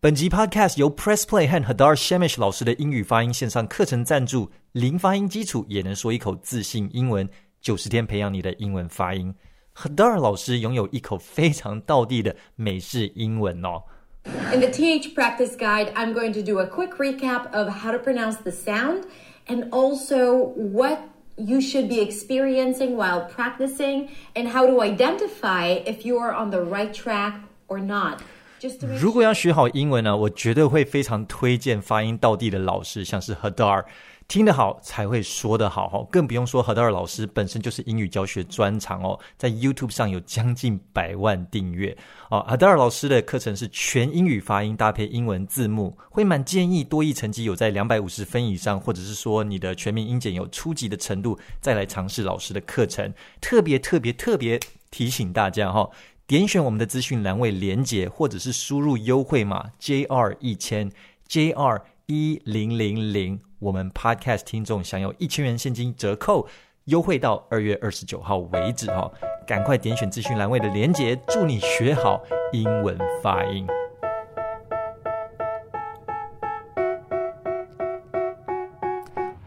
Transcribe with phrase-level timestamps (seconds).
[0.00, 4.48] 本集 Podcast 由 Press Play 和 Hadar Shemish 老师的英语发音线上课程赞助。
[4.70, 7.28] 零发音基础也能说一口自信英文，
[7.60, 9.34] 九十天培养你的英文发音。
[9.74, 13.82] Hadar 老师拥有一口非常道地的美式英文哦。
[14.54, 18.36] In the TH Practice Guide, I'm going to do a quick recap of how to pronounce
[18.36, 19.02] the sound
[19.48, 21.00] and also what
[21.34, 26.62] you should be experiencing while practicing and how to identify if you are on the
[26.62, 28.22] right track or not.
[28.98, 33.84] 如果要学好英文呢，我绝对会非常推荐发音到地的老师，像是 Hadar，
[34.26, 36.06] 听得好才会说得好哈。
[36.10, 41.96] 更不用说 Hadar 老师本身就是英语教学专长哦，在 YouTube 上有将近百万订阅
[42.30, 42.44] 哦。
[42.48, 53.14] Hadar 老师的课程是全英语发音搭配英文字幕，会蛮建议多益成绩有在两百五十分以上，或者是说你的全民英检有初级的程度，再来尝试老师的课程。
[53.40, 54.58] 特别特别特别
[54.90, 55.88] 提醒大家哈。
[56.28, 60.92] 点选我们的资讯栏位连接，或者是输入优惠码 JR 一千
[61.26, 66.46] JR 一零零零，我们 Podcast 听众享有一千元现金折扣，
[66.84, 69.10] 优惠到二月二十九号为止哈！
[69.46, 73.66] 赶快点选资讯栏位的连接，祝你学好英文发音。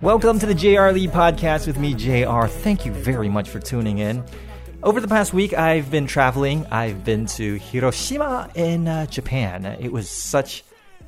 [0.01, 2.47] Welcome to the JR Lee Podcast with me, JR.
[2.47, 4.23] Thank you very much for tuning in.
[4.82, 6.64] Over the past week, I've been traveling.
[6.70, 9.64] I've been to Hiroshima in uh, Japan.
[9.80, 10.62] It was such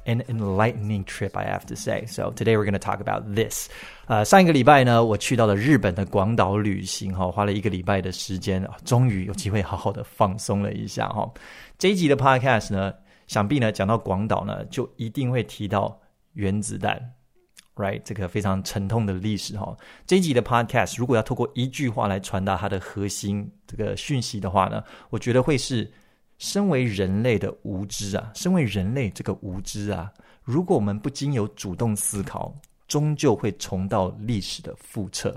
[0.06, 2.06] an enlightening trip, I have to say.
[2.06, 3.68] So today we're going to talk about this.
[4.06, 11.30] 呃，上一个礼拜呢，我去到了日本的广岛旅行，哈，花了一个礼拜的时间，终于有机会好好的放松了一下，哈。
[11.78, 12.92] 这一集的 podcast 呢，
[13.26, 16.00] 想必呢讲到广岛呢，就一定会提到
[16.32, 16.98] 原子弹。
[17.75, 19.75] Right，这个非常沉痛的历史哈。
[20.05, 25.91] 这一集的 Podcast 如果要透过一句话来传达它的核心这个讯息的话呢，我觉得会是：
[26.37, 32.55] 身为人类的无知啊，身为人类这个无知啊，如果我们不经由主动思考，
[32.87, 35.35] 终究会重蹈历史的覆辙。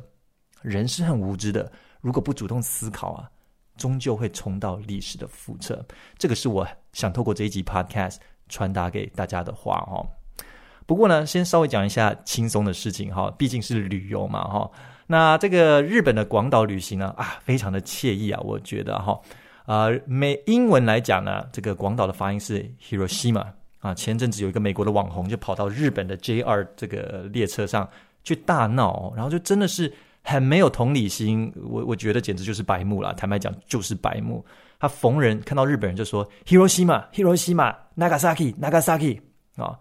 [0.60, 3.30] 人是很无知的，如果不主动思考啊，
[3.78, 5.82] 终究会重蹈历史的覆辙。
[6.18, 8.16] 这个是我想透过这一集 Podcast
[8.50, 10.04] 传达给大家的话哦。
[10.86, 14.70] 不过呢，先稍微讲一下轻松的事情哈，毕竟是旅游嘛哈。
[15.08, 19.20] 那这个日本的广岛旅行呢啊，非常的惬意啊，我觉得哈。
[19.66, 23.44] 呃，美英文来讲呢，这个广岛的发音是 Hiroshima
[23.80, 23.92] 啊。
[23.94, 27.88] 前阵子有一个美国的网红就跑到日本的 JR 这个列车上
[28.22, 29.92] 去大闹，然后就真的是
[30.22, 33.12] 很没有同理心，我我觉得简直就是白目啦。
[33.12, 34.46] 坦白讲就是白目。
[34.78, 39.18] 他逢人看到日本人就说 Hiroshima，Hiroshima，Nagasaki，Nagasaki
[39.56, 39.76] 啊。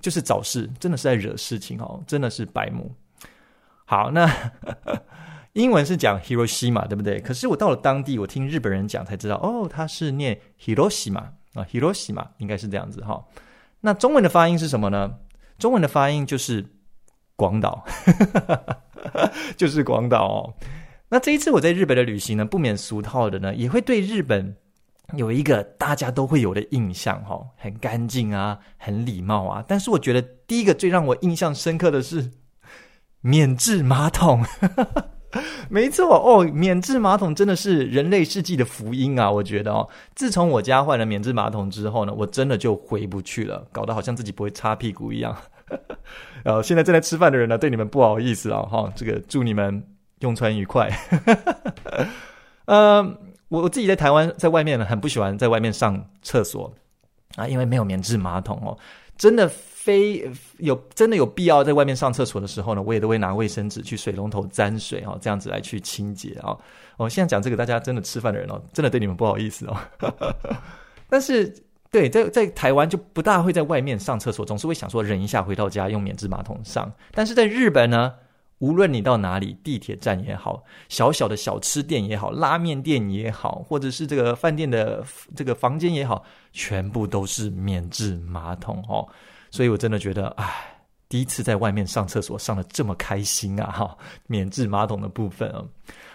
[0.00, 2.94] 就是找事，真的是在惹事情哦，真的是白目。
[3.84, 4.30] 好，那
[5.54, 7.20] 英文是讲 Hiroshima 对不对？
[7.20, 11.18] 可是我到了当地，我听日本人讲才知道，哦，他是念 Hiroshima
[11.54, 13.24] 啊，Hiroshima 应该是这样子哈。
[13.80, 15.16] 那中文的发音是什么呢？
[15.58, 16.64] 中文的发音就是
[17.34, 17.84] 广岛，
[19.56, 20.54] 就是广岛哦。
[21.08, 24.56] 那这一次我在日本的旅行呢，不免俗套的呢，也会对日本。
[25.16, 29.64] 有一个大家都会有的印象，哈，很干净啊，很礼貌啊。
[29.66, 32.30] 但是我觉得第一个最让我印象深刻的是
[33.22, 34.44] 免治马桶，
[35.70, 39.30] 没错哦，免治马桶真的是人类世纪的福音啊！
[39.30, 45.34] 我觉得哦，自从我家换了免治马桶之后呢，我真的就回不去了，搞得好像自己不会擦屁股一样。
[46.42, 49.82] 然 后现在正在吃饭的人呢，对你们不好意思啊，哈，这个祝你们
[50.20, 50.90] 用餐愉快。
[52.66, 53.16] 嗯。
[53.48, 56.72] 我我自己在台湾，在外面呢，很不喜欢在外面上厕所
[57.36, 58.76] 啊，因为没有免治马桶哦。
[59.16, 66.56] 真的非有真的有必要在外面上厕所的时候呢，我也都会拿卫生纸去水龙头沾水哦，这样子来去清洁啊。
[66.98, 69.76] 哦，现在讲这个，大家真的吃饭的人哦，真的对你们不好意思哦。
[71.10, 71.52] 但是
[71.90, 76.92] 对，在在台湾就不大会在外面上厕所，总是会想说忍一下，回到家用免治马桶上。
[77.12, 78.14] 但是在日本呢？
[78.58, 85.04] 无论你到哪里，地铁站也好，小小的小吃店也好，拉面店也好，或者是这个饭店的
[85.36, 89.06] 这个房间也好，全部都是免治马桶哦。
[89.50, 90.44] 所以我真的觉得，哎，
[91.08, 93.70] 第一次在外面上厕所上的这么开心啊！
[93.70, 93.96] 哈，
[94.26, 95.64] 免治马桶的部分啊，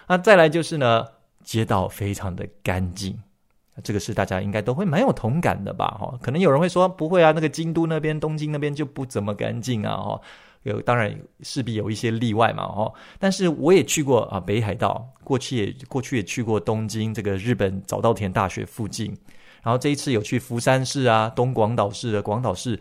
[0.08, 1.06] 那再来就是呢，
[1.46, 3.18] 街道非常的干净，
[3.86, 5.98] 这个是大家应该都会蛮有同感的吧？
[5.98, 9.96] 哈，可能有人会说不会啊，那个京都那边、东京那边就不怎么干净啊！
[9.96, 10.22] 哈。
[10.64, 19.16] 有，当然势必有一些例外嘛，哦，但是我也去过啊，北海道，过去也过去也去过东京这个日本早稻田大学附近，
[19.62, 22.80] 然后这一次有去福山市啊，东广岛市的广岛市，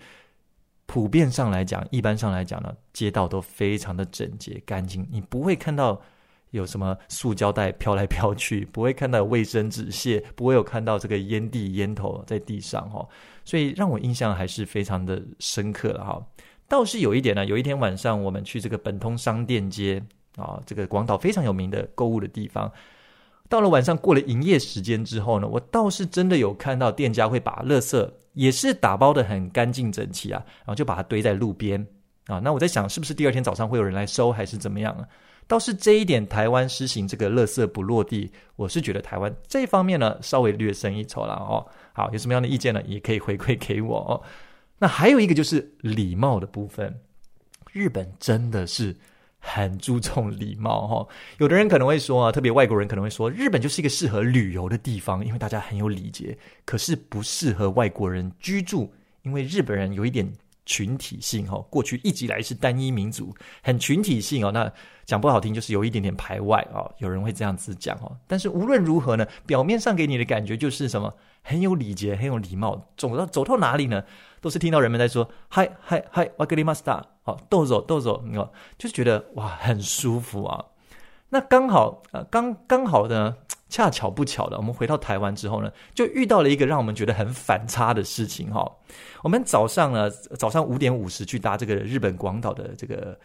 [0.86, 6.00] 普遍上来讲，一般上来讲呢，街道都非常的整洁干净，你不会看到
[6.50, 13.04] 有什么塑胶袋飘来飘去，不会看到有卫生纸屑，不会有看到这个烟蒂烟头在地上哈，
[13.44, 16.22] 所以让我印象还是非常的深刻了哈。
[16.72, 20.02] 倒是有一点呢，有一天晚上我们去这个本通商店街
[20.36, 22.72] 啊，这个广岛非常有名的购物的地方。
[23.46, 31.86] 到了晚上过了营业时间之后呢，我倒是真的有看到店家会把垃圾也是打包得很干净整齐啊，然后就把它堆在路边
[32.26, 32.38] 啊。
[32.38, 35.06] 那我在想，是不是第二天早上会有人来收，还是怎么样啊？
[35.46, 41.66] 倒是这一点，台湾实行这个垃圾不落地，我是觉得台湾这方面呢稍微略胜一筹了哦。
[41.92, 42.80] 好，有什么样的意见呢？
[42.86, 44.22] 也可以回馈给我哦。
[44.82, 47.00] 那还有一个就是礼貌的部分，
[47.72, 48.96] 日本真的是。
[49.44, 51.08] 很注重礼貌哈，
[51.38, 56.38] 有的人可能会说啊，特别外国人可能会说，日本就是一个适合旅游的地方，因为大家很有礼节。
[56.64, 60.32] 可是不适合外国人居住，因为日本人有一点
[60.71, 64.51] 群体性哈，过去一直以来是单一民族，很群体性哦。
[64.51, 64.71] 那
[65.05, 68.17] 讲不好听，就是有一点点排外啊，有人会这样子讲哦。
[68.27, 72.89] 但是无论如何呢，表面上给你的感觉就是什么，很有礼节，很有礼貌。
[72.97, 74.03] 走到走到哪里呢，
[74.41, 77.01] 都是听到人们在说嗨嗨嗨，わかりました。
[77.23, 78.33] 好，豆走豆走，你
[78.77, 80.65] 就是觉得哇，很舒服啊。
[81.29, 83.35] 那刚好呃，刚刚好呢，
[83.72, 88.70] 恰巧不巧的，我们回到台湾之后呢，就遇到了一个让我们觉得很反差的事情哈。
[89.22, 93.18] 我们早上呢，早上五点五十去搭这个日本广岛的这个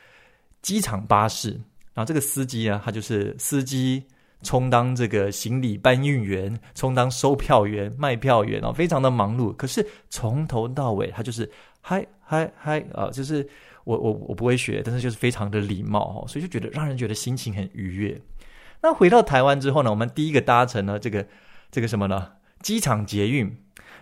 [0.62, 1.50] 机场巴士，
[1.94, 4.02] 然后这个司机呢，他就是司机
[4.42, 9.54] 充当这个行李搬运员，充当售票员、卖票员哦，非常的忙碌。
[9.58, 11.52] 可是从头到尾，他就是
[11.82, 13.48] 嗨嗨嗨啊，就是。
[13.88, 18.22] 我我我不会学，但是就是非常的礼貌哈，所以就觉得让人觉得心情很愉悦。
[18.82, 21.26] 那回到台湾之后呢，我们第一个搭乘呢，这个
[21.72, 22.34] 这个什么呢？
[22.62, 23.56] 机场捷运。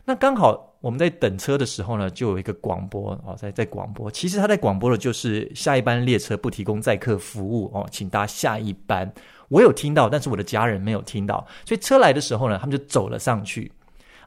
[0.05, 4.11] 那刚好我们在等车的时候呢，就有一个广播哦，在在广播。
[4.11, 9.11] 其实他在广播的就是下一班列车不提供载客服务哦，请搭下一班。
[9.49, 11.45] 我有听到，但是我的家人没有听到。
[11.65, 13.71] 所以车来的时候呢，他们就走了上去。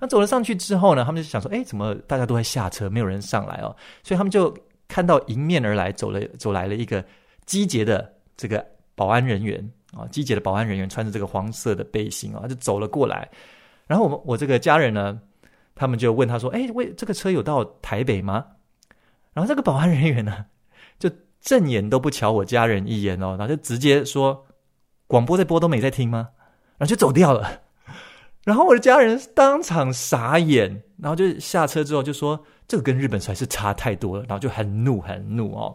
[0.00, 3.74] 那走了上去之后呢，他们就想说，哎，怎么大家都在下车，没有人上来哦？
[4.02, 4.56] 所以他们就。
[4.88, 7.04] 看到迎面而来走了走来了一个
[7.44, 8.64] 机捷的这个
[8.94, 13.28] 保安人员啊，机捷的保安人员穿着这个黄色的背心啊，就走了过来。
[13.86, 15.20] 然后我们我这个家人呢，
[15.74, 18.44] 他们就问他说：“哎，喂，这个车有到台北吗？”
[19.34, 20.46] 然后这个保安人员呢，
[20.98, 21.10] 就
[21.40, 24.46] 正眼都不瞧我家人一眼哦，然后就直接说
[25.06, 26.28] ：“广播在播都没在听吗？”
[26.78, 27.60] 然后就走掉了。
[28.44, 32.42] 然后我的家人当场傻眼，然后就下车之后就说。
[32.68, 35.74] 这个跟日本还是差太多了，然后就很怒很怒哦。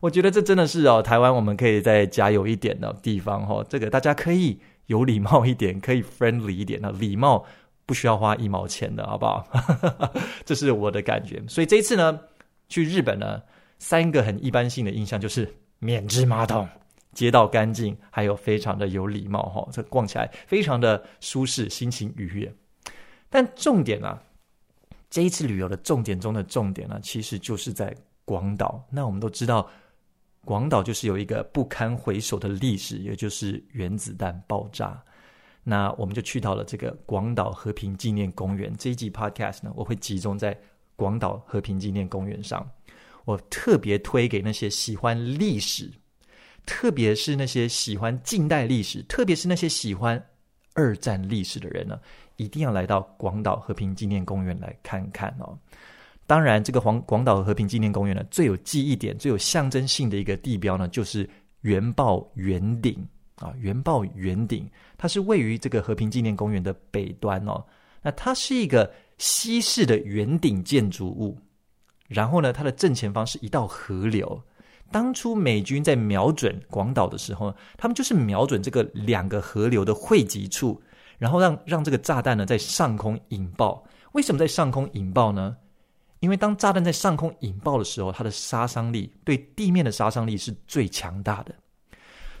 [0.00, 3.64] 我觉得这真的是哦，台湾我们可以再加油一点的地方哦。
[3.68, 7.44] 这个大家可以有礼貌一点，可以 friendly 一点的，礼貌
[7.84, 9.46] 不需要花一毛钱的，好不好？
[10.44, 11.42] 这是我的感觉。
[11.48, 12.20] 所以这一次呢，
[12.68, 13.40] 去日本呢，
[13.78, 16.68] 三个很一般性的印象就是免治马桶、
[17.12, 19.68] 街道干净，还有非常的有礼貌哈。
[19.72, 22.52] 这逛起来非常的舒适，心情愉悦。
[23.28, 24.22] 但重点啊。
[25.08, 27.94] 这一次旅游的重点中的重点呢，其实就是在
[28.24, 28.84] 广岛。
[28.90, 29.66] 那我们都知道，
[30.46, 35.02] 广岛就是有一个不堪回首的历史，也就是原子弹爆炸。
[35.64, 38.72] 那我们就去到了这个广岛和平纪念公园。
[38.78, 40.56] 这一集 Podcast 呢，我会集中在
[40.94, 42.64] 广岛和平纪念公园上。
[43.24, 45.90] 我特别推给那些喜欢历史，
[46.64, 50.24] 特别是那些喜欢近代历史，特别是那些喜欢
[50.74, 51.98] 二战历史的人呢。
[52.36, 55.58] 一定要来到广岛和平纪念公园来看看哦。
[56.26, 61.28] 当然，这个广广岛和平纪念公园呢，最有记忆点、最有象征性的一个地标呢，就是
[61.60, 63.06] 原爆圆顶
[63.36, 63.54] 啊。
[63.58, 64.68] 原爆圆顶，
[64.98, 67.64] 它是位于这个和平纪念公园的北端哦。
[68.02, 71.38] 那它是一个西式的圆顶建筑物，
[72.08, 74.42] 然后呢，它的正前方是一道河流。
[74.90, 80.80] 当初美军在瞄准广岛的时候，他们就是瞄准这个两个河流的汇集处。
[81.18, 83.82] 然后让让这个炸弹呢在上空引爆。
[84.12, 85.56] 为什么在上空引爆呢？
[86.26, 91.54] 因为当炸弹在上空引爆的时候，它的杀伤力对地面的杀伤力是最强大的。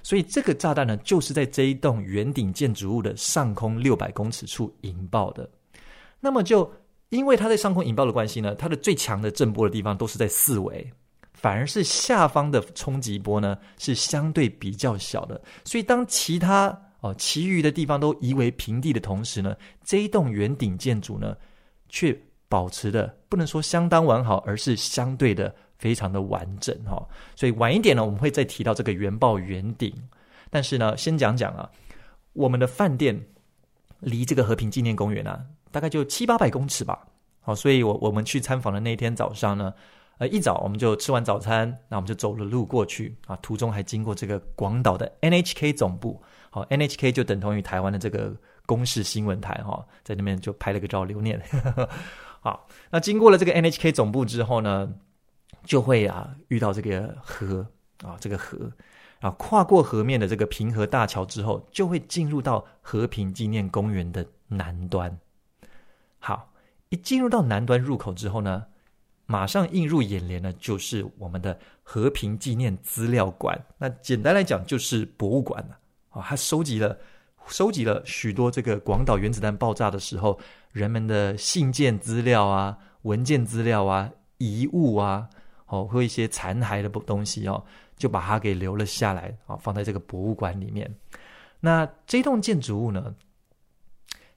[0.02, 5.48] 所以这个炸弹呢，就是在这一栋圆顶建筑物的上空六百公尺处引爆的。
[6.18, 6.68] 那么就
[7.10, 10.92] 因为它在上空引爆的关系呢，它的最强的震波的地方都是在四维，
[11.32, 15.40] 反而是下方的冲击波呢是相对比较小的。
[15.64, 21.36] 所以当其他哦，其余的地方都夷为平地的同时呢，这一栋圆顶建筑呢，
[21.88, 22.12] 却
[22.48, 29.92] 保持的不能说相当完好，而是相对的非常的完整哈、所以晚一点呢，我们会再提到这个原爆圆顶。
[30.48, 31.68] 但是呢，先讲讲啊，
[32.32, 33.20] 我们的饭店
[34.00, 37.06] 离这个和平纪念公园啊，大概就七八百公尺吧。
[37.40, 39.74] 好、所以我我们去参访的那天早上呢，
[40.18, 43.36] 呃，一早我们就吃完早餐，那我们就走了路过去啊。
[43.42, 48.34] 途中还经过这个广岛的 NHK 总部，好，NHK 就等同于台湾的这个
[48.66, 51.40] 公视新闻台哈，在那边就拍了个照留念。
[52.46, 54.88] 好，那经过了这个 NHK 总部之后呢，
[55.64, 57.66] 就会啊遇到这个河
[58.04, 58.56] 啊，这个河，
[59.18, 65.18] 然后跨过河面的这个平和大桥之后，就会进入到和平纪念公园的南端。
[66.20, 66.52] 好，
[66.90, 68.64] 一进入到南端入口之后呢，
[69.26, 73.60] 马上映入眼帘的，就是我们的和平纪念资料馆。
[73.76, 75.76] 那简单来讲，就是博物馆了
[76.10, 76.22] 啊。
[76.24, 76.96] 它收集了
[77.48, 80.38] 收集了许多这个广岛原子弹爆炸的时候
[80.72, 85.28] 人们的信件资料啊、文件资料啊、遗物啊，
[85.66, 87.62] 哦，或一些残骸的东西哦，
[87.96, 90.92] 就把它给留了下来啊，放在这个博物馆里面。
[91.60, 93.14] 那这栋建筑物呢，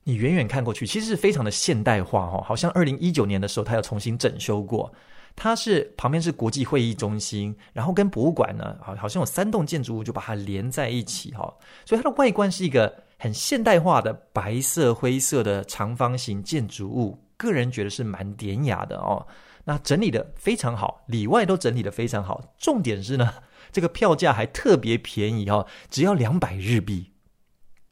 [0.03, 4.91] 你远远看过去，其实是非常的现代化哦，好像二零一九年的时候，它要重新整修过。
[5.35, 11.53] 它是旁边是国际会议中心，然后跟博物馆呢，好，好像有三栋建筑物就把它连在一起哈。
[11.85, 19.25] 所以它的外观是一个很现代化的白色灰色的长方形建筑物，个人觉得是蛮典雅的哦。
[19.65, 22.41] 那整理的非常好，里外都整理的非常好。
[22.57, 23.33] 重点是呢，
[23.71, 27.11] 这个票价还特别便宜哦，只要两百日币，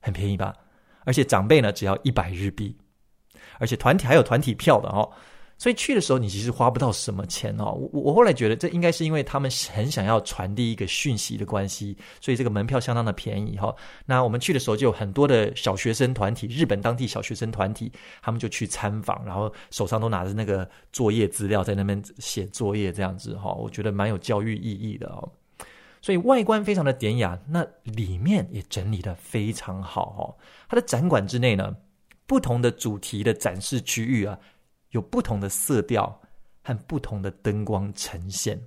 [0.02, 0.54] 很便宜吧？
[1.06, 2.76] 而且长辈呢，只要一百日币，
[3.60, 5.10] 而且团体还有团体票的哦，
[5.58, 7.72] 所以去的时候你其实花不到什么钱哦。
[7.92, 13.76] 我我后来觉得这应该是因为他们很想要传递一个讯息的关系，所以这个门票相当的便宜哈。
[14.06, 25.28] 那我们去的时候就有很多的小学生团体，日本当地小学生团体，他们就去参访，然后手上都拿着那个作业资料在那边写作业这样子哈，我觉得蛮有教育意义的哦。
[26.00, 30.22] 所以外观非常的典雅，那里面也整理得非常好哦。
[30.70, 31.76] 它的展馆之内呢，
[32.28, 34.38] 不同的主题的展示区域啊，
[34.98, 36.22] 有不同的色调
[36.64, 38.60] 和不同的灯光呈现。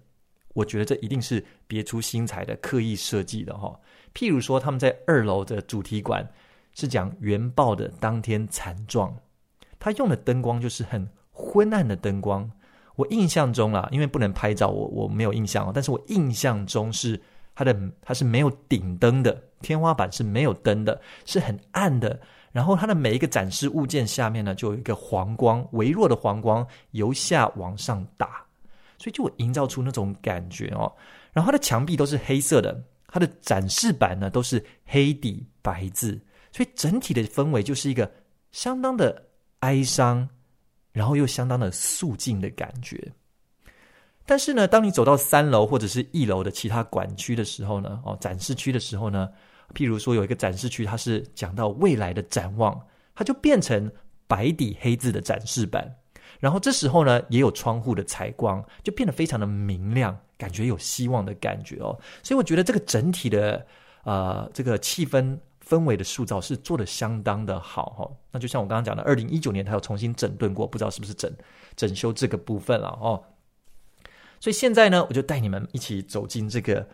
[0.54, 3.78] 我觉得这一定是别出心裁的、刻意设计的哈。
[4.14, 6.26] 譬如说，他们在二楼的主题馆
[6.75, 9.14] 是讲原爆的当天惨状，
[9.78, 12.50] 他用的灯光就是很昏暗的灯光。
[12.96, 17.20] 我印象中啦，因为不能拍照，我我没有印象哦，但是我印象中是。
[17.52, 22.18] 它的它是没有顶灯的，天花板是没有灯的，是很暗的。
[22.52, 28.45] 然后它的每一个展示物件下面呢，就有一个黄光，微弱的黄光由下往上打，
[28.99, 30.92] 所以就营造出那种感觉哦。
[31.33, 38.11] 然后它的墙壁都是黑色的，它的展示板呢都是黑底白字，所以整体的氛围就是一个
[38.50, 39.25] 相当的
[39.61, 40.28] 哀伤，
[40.92, 43.12] 然后又相当的肃静的感觉。
[44.26, 49.28] 但是呢，当你走到三楼或者是一楼的其他馆区的时候呢，哦，展示区的时候呢，
[49.74, 52.78] 譬如说有一个展示区，它是讲到未来的展望，
[53.14, 53.90] 它就变成
[54.26, 55.92] 白底黑字的展示板，
[56.38, 61.98] 然后这时候呢，也有窗户的采光，就变得非常的明亮，感觉有希望的感觉哦。
[62.22, 63.66] 所以我觉得这个整体的
[64.04, 68.16] 呃这个气氛氛围的塑造是做的相当的好哈、哦。
[68.32, 71.32] 那就像我刚刚讲的，二零一九年它有重新整顿过，不知道是不是整
[71.76, 73.22] 整修这个部分了哦。
[74.40, 76.88] 所以现在呢，我就带你们一起走进这个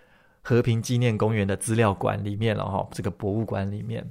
[0.49, 2.89] 和平纪念公园的资料馆里面了哈。
[2.93, 4.09] 这个博物馆里面，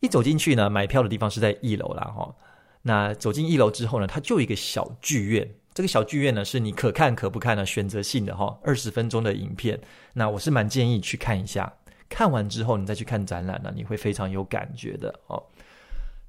[0.00, 2.34] 一走进去呢，买票的地方是在一楼啦哈。
[2.82, 5.48] 那走进一楼之后呢，它就一个小剧院。
[5.72, 9.80] 这个小剧院呢，是你可看可不看的选择性的哈，二十分钟的影片。
[10.12, 11.72] 那我是蛮建议去看一下，
[12.08, 15.40] 看完之后你再去看展览呢，你会非常有感觉的哦。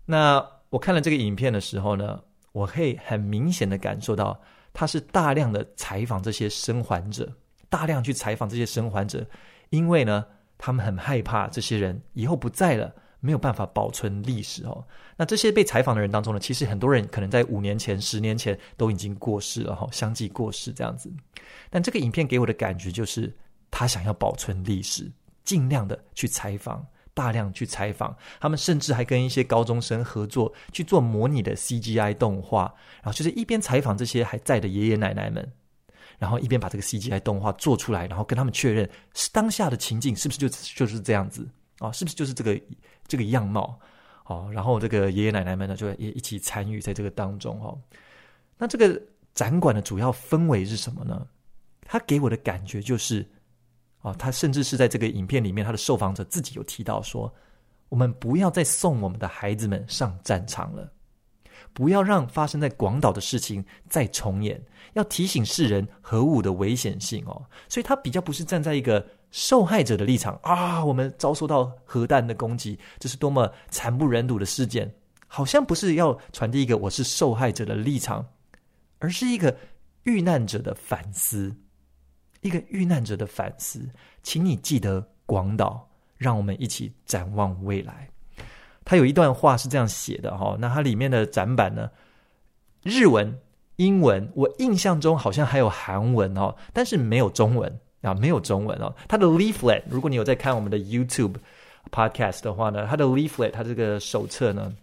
[0.05, 2.21] 那我看了这个影片的时候呢，
[2.51, 4.39] 我会很明显的感受到。
[4.73, 7.27] 他是大量的采访这些生还者，
[7.69, 9.25] 大量去采访这些生还者，
[9.69, 10.25] 因为呢，
[10.57, 14.85] 他们很害怕这些人以后不在了，没有办法保存历史哦。
[15.15, 21.11] 那这些被采访的人当中呢，其实很多人可能在五年前、十年前都已经过世了哈，相继过世这样子。
[21.69, 23.35] 但这个影片给我的感觉就是，
[23.69, 25.11] 他想要保存历史，
[25.43, 26.85] 尽量的去采访。
[27.13, 32.71] 大量去采访，他们甚至还跟一些高中生合作去做模拟的 CGI 动画，
[33.01, 35.51] 然后就是一边采访这些还在的爷爷奶奶们，
[36.17, 41.47] 然后一边把这个 CGI 动画做出来，然后跟他们确认是当下的情境是不是就就是这样子
[41.79, 41.91] 啊？
[41.91, 42.59] 是不是就是这个
[43.07, 43.79] 这个样貌？
[44.25, 47.77] 哦，然后这个爷爷奶奶们呢就也一起参与在这个当中哦。
[48.57, 49.01] 那这个
[49.33, 51.27] 展馆的主要氛围是什么呢？
[51.81, 53.25] 他给我的感觉就是。
[53.99, 57.33] 啊，他甚至是在这个影片里面，他的受访者自己有提到说
[57.89, 60.89] ：“我们不要再送我们的孩子们上战场了，
[61.77, 64.59] 不要让发生在广岛的事情再重演，
[64.93, 74.91] 要提醒世人核武的危险性哦。”所以，他比较不是站在一个受害者的立场啊，我们遭受到核弹的攻击，这是多么惨不忍睹的事件，
[75.27, 78.25] 好像不是要传递一个我是受害者的立场，
[78.97, 79.55] 而是一个
[80.01, 81.55] 遇难者的反思，
[82.41, 83.87] 一个遇难者的反思，
[84.23, 88.09] 请你记得广岛，让我们一起展望未来。
[88.89, 91.91] 他有一段话是这样写的哈，那它里面的展板呢，
[92.83, 93.37] 日文、
[93.75, 98.95] 英文，我印象中好像还有韩文哦，但是没有中文啊，没有中文哦。
[99.05, 101.35] 它的 leaflet，如果你有在看我们的 YouTube
[101.91, 104.73] podcast 的话呢，它的 leaflet，它这个手册呢，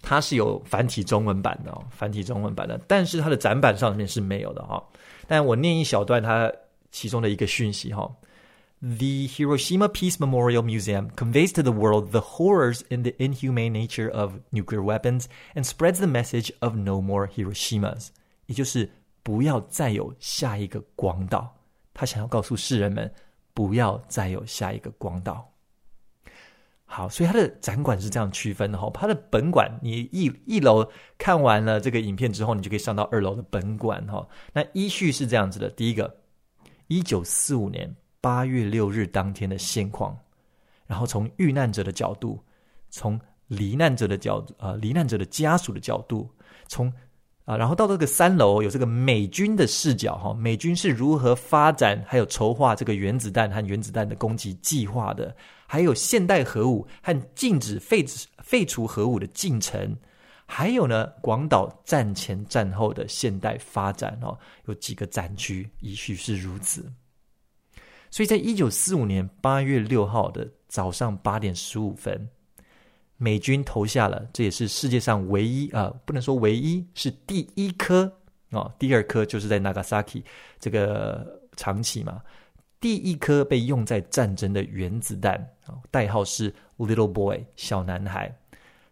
[0.00, 4.82] 它是有繁体中文版的哦，繁体中文版的，但是它的展板上面是没有的哈。
[5.26, 6.50] 但我念一小段它
[6.90, 8.10] 其中的一个讯息哈。
[8.80, 14.38] The Hiroshima Peace Memorial Museum conveys to the world the horrors in the inhumane nature of
[14.52, 18.10] nuclear weapons and spreads the message of no more Hiroshimas，
[18.46, 18.88] 也就是
[19.24, 21.52] 不要再有下一个广岛。
[21.92, 23.12] 他想要告诉世人们，
[23.52, 25.52] 不要再有下一个广岛。
[26.84, 28.88] 好，所以他的展馆是这样区分的哈。
[28.94, 34.24] 他的本馆，你一一楼看完了这个影片之后，你就可以上到二楼的本馆哈。
[34.52, 36.20] 那依序是这样子的：第一个，
[36.86, 37.92] 一九四五年。
[38.20, 40.18] 八月六日当天的现况，
[40.86, 42.42] 然后从遇难者的角度，
[42.90, 46.28] 从罹难者的角度，呃，罹难者的家属的角度，
[46.66, 46.92] 从
[47.44, 55.34] 啊，然后到这个三楼有这个美军的视角，哈，美军是如何发展还有筹划这个原子弹和原子弹的攻击计划的，
[55.66, 59.96] 还有现代核武和禁止废止废除核武的进程，
[60.44, 66.84] 还有呢，广岛战前战后的现代发展，哦，有几个展区，也许是如此。
[68.10, 72.28] 所以在一九四五年八月六号的早上八点十五分，
[73.16, 78.10] 美军投下了，这也是世界上唯一啊、不能说唯一，是第一颗、
[78.50, 80.22] 哦，第二颗就是在 Nagasaki
[80.58, 82.22] 这个长崎嘛，
[82.80, 85.44] 第一颗被用在战争的原子弹，
[85.90, 88.34] 代号是 Little Boy 小男孩，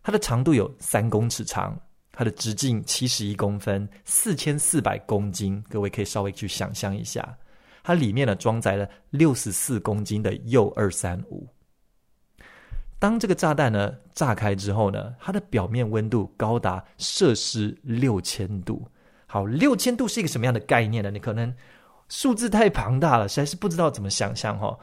[0.02, 1.78] 它的长度有三公尺长，
[2.12, 7.36] 它的直径七十一公分，四千四百公斤，各位可以稍微去想象一下。
[7.86, 11.46] 它里面呢装载了六十四公斤的铀二三五。
[12.98, 18.84] 当这个炸弹呢炸开之后呢，它的表面温度高达摄氏六千度。
[19.28, 21.12] 好，六千度是一个什么样的概念呢？
[21.12, 21.54] 你可能
[22.08, 24.76] 数字太庞大了，实在是不知道怎么想象哈。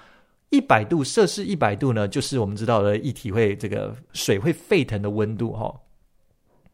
[0.51, 5.77] 一百度，摄氏一百度呢，就是我们知道的液体会这个水会沸腾的温度哈。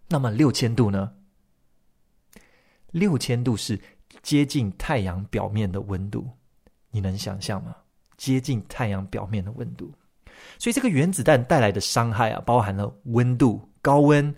[0.07, 1.11] 那么六千度呢？
[2.91, 3.81] 六千度是。
[4.29, 6.29] 接近太阳表面的温度，
[6.91, 7.75] 你能想象吗？
[8.15, 9.91] 接近太阳表面的温度，
[10.59, 14.31] 所以这个原子弹带来的伤害啊，包含了温度、高温、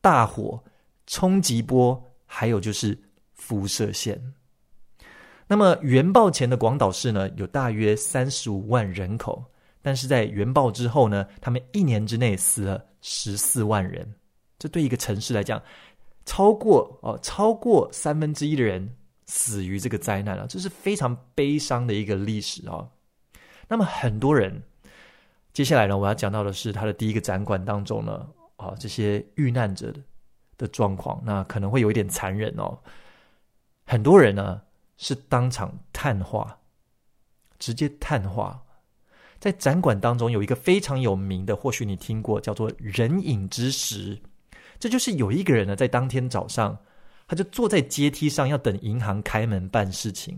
[0.00, 0.58] 大火、
[1.06, 2.98] 冲击波，还有就是
[3.34, 4.18] 辐射线。
[5.46, 9.44] 那么原爆前的广岛市呢，有大约三十五万人口，
[9.82, 14.10] 但是在原爆之后呢，他们一年之内死了十四万人，
[14.58, 15.62] 这对一个城市来讲，
[16.24, 18.90] 超过哦，超过三分之一的人。
[19.30, 22.88] 死于这个灾难了，这是非常悲伤的一个历史啊。
[23.68, 24.62] 那么很多人，
[25.52, 30.00] 接下来呢，我要讲到的是他的第一个展馆当中呢，啊，这些遇难者的
[30.56, 32.78] 的状况，那可能会有一点残忍哦。
[33.84, 34.62] 很多人呢
[34.96, 36.58] 是当场碳化，
[37.58, 38.62] 直接碳化。
[39.38, 44.18] 在展馆当中有一个非常有名的，或许你听过，叫做“人影之石”，
[44.80, 46.78] 这就是有一个人呢在当天早上。
[47.28, 50.36] 他就坐在阶梯上，要等银行开门办事情。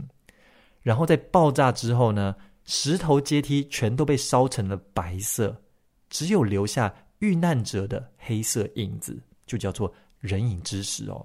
[0.82, 5.56] 然后在爆炸之后呢，石头阶梯全都被烧成了白色，
[6.08, 11.24] 只有留下遇难者的黑色影子，就叫做人影之石哦。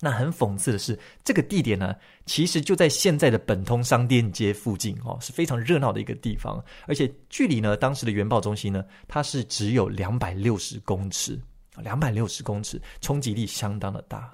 [0.00, 1.92] 那很讽刺的是，这个地点呢，
[2.24, 6.64] 其实就在现在的本通商店街附近哦，是非常热闹的一个地方。
[6.86, 11.36] 而且距离呢，当时的原爆中心呢，它是只有两百六十公尺，
[11.78, 14.32] 两百六十公尺，冲击力相当的大。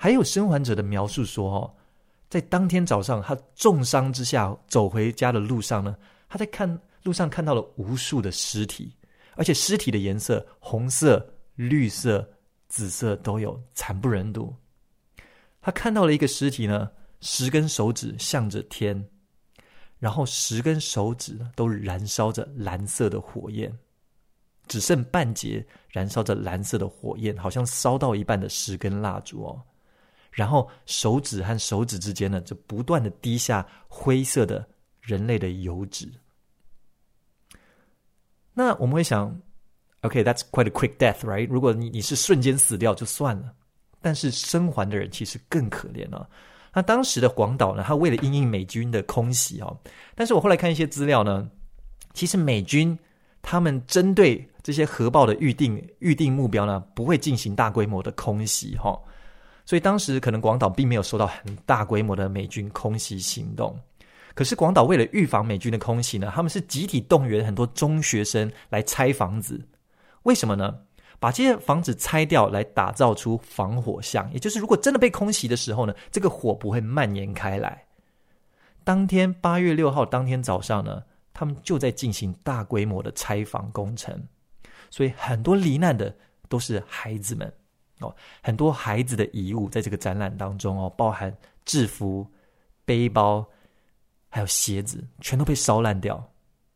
[0.00, 1.74] 还有生还者的描述说：“哦，
[2.30, 5.96] 在当天早上，他重伤之下走回家的路上呢，
[6.28, 8.94] 他在看路上看到了无数的尸体，
[9.34, 12.24] 而且尸体的颜色红色、绿色、
[12.68, 14.54] 紫色都有，惨不忍睹。
[15.60, 16.88] 他看到了一个尸体呢，
[17.20, 19.04] 十根手指向着天，
[19.98, 23.76] 然后十根手指都燃烧着蓝色的火焰，
[24.68, 29.60] 只剩半截燃烧着蓝色的火焰，好像烧到一半的十根蜡烛哦。”
[30.38, 34.64] 然后手指和手指之间呢，就不断的滴下灰色的
[35.00, 36.08] 人类的油脂。
[38.54, 39.36] 那我们会想
[40.02, 41.48] ，OK，that's quite a quick death, right？
[41.48, 43.52] 如果你你是瞬间死掉就算了，
[44.00, 46.30] 但是生还的人其实更可怜了。
[46.72, 49.76] 那当时的广岛呢，他为了应应美军的空袭哦，
[50.14, 51.50] 但是我后来看一些资料呢，
[52.14, 52.96] 其实美军
[53.42, 58.96] 他们针对这些核爆的预定预定目标呢，不会进行大规模的空袭哈。
[59.68, 63.78] 所以当时可能广岛并没有受到很大规模的美军空袭行动。
[64.34, 69.62] 可是广岛为了预防美军的空袭呢，他们是集体动员很多中学生来拆房子。
[70.22, 70.74] 为什么呢？
[71.20, 77.84] 把这些房子拆掉来打造出防火巷，也就是如果真的被空袭的时候呢，这个火不会蔓延开来。
[78.84, 81.02] 当天八月六号当天早上呢，
[81.34, 84.18] 他们就在进行大规模的拆房工程，
[84.88, 86.16] 所以很多罹难的
[86.48, 87.52] 都是孩子们
[88.00, 92.26] 哦，很多孩子的遗物在这个展览当中哦，包含制服、
[92.84, 93.46] 背包，
[94.28, 96.30] 还有鞋子，全都被烧烂掉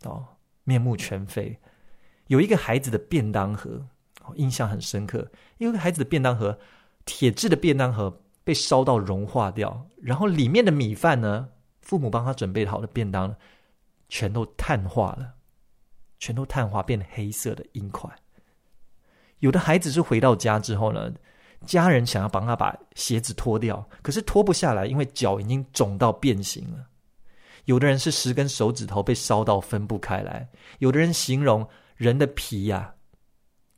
[0.05, 0.27] 哦，
[0.65, 1.59] 面目全非。
[2.27, 3.87] 有一个孩子的便当盒。
[4.25, 6.57] 哦印象很深刻，因为孩子的便当盒，
[7.05, 11.49] 铁制的便当盒被烧到融化掉，然后里面的米饭呢，
[11.81, 13.35] 父母帮他准备好的便当，
[14.09, 15.35] 全都碳化了，
[16.21, 18.09] 全都碳化变黑色的硬块。
[19.43, 21.13] 有的孩子是回到家之后呢，
[21.67, 26.87] 家人想要帮他把鞋子脱掉，可是脱不下来，因为脚已经肿到变形了。
[27.65, 32.95] 有的人是十根手指头被烧到分不开来，有的人形容人的皮呀、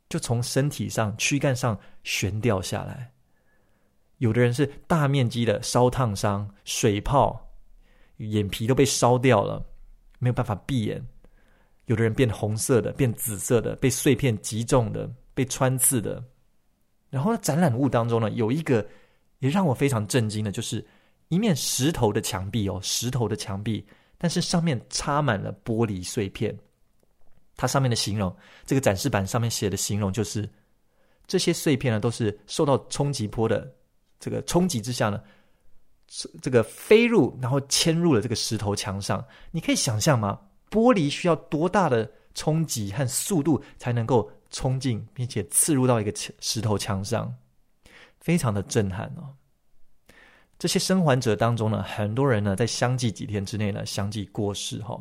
[0.07, 3.11] 就从身体上、躯干上悬掉下来。
[4.19, 7.51] 有的人是大面积的烧烫伤、水泡，
[8.17, 9.65] 眼皮都被烧掉了，
[10.19, 11.03] 没有办法闭眼。
[11.85, 16.23] 有的人变红色的、变紫色的，被碎片击中的、被穿刺的。
[17.11, 18.83] 然后呢展览物当中呢，有一个
[19.37, 20.83] 也让我非常震惊的，就是
[21.27, 23.85] 一面石头的墙壁哦，石头的墙壁，
[24.17, 26.57] 但是上面插满了玻璃碎片。
[27.55, 30.49] 它上面的形容，这个展示板上面写的形容就是，
[31.25, 33.71] 这些碎片呢都是受到冲击波的
[34.19, 35.21] 这个冲击之下呢，
[36.41, 39.23] 这个飞入然后嵌入了这个石头墙上。
[39.51, 40.39] 你可以想象吗？
[40.69, 47.35] 玻璃需要多大的冲击和速度才能够冲进并且刺入到一个石头墙上？
[48.21, 49.35] 非常的震撼哦。
[50.57, 54.97] 这些生还者当中呢，很多人呢在相继几天之内呢相继过世哈。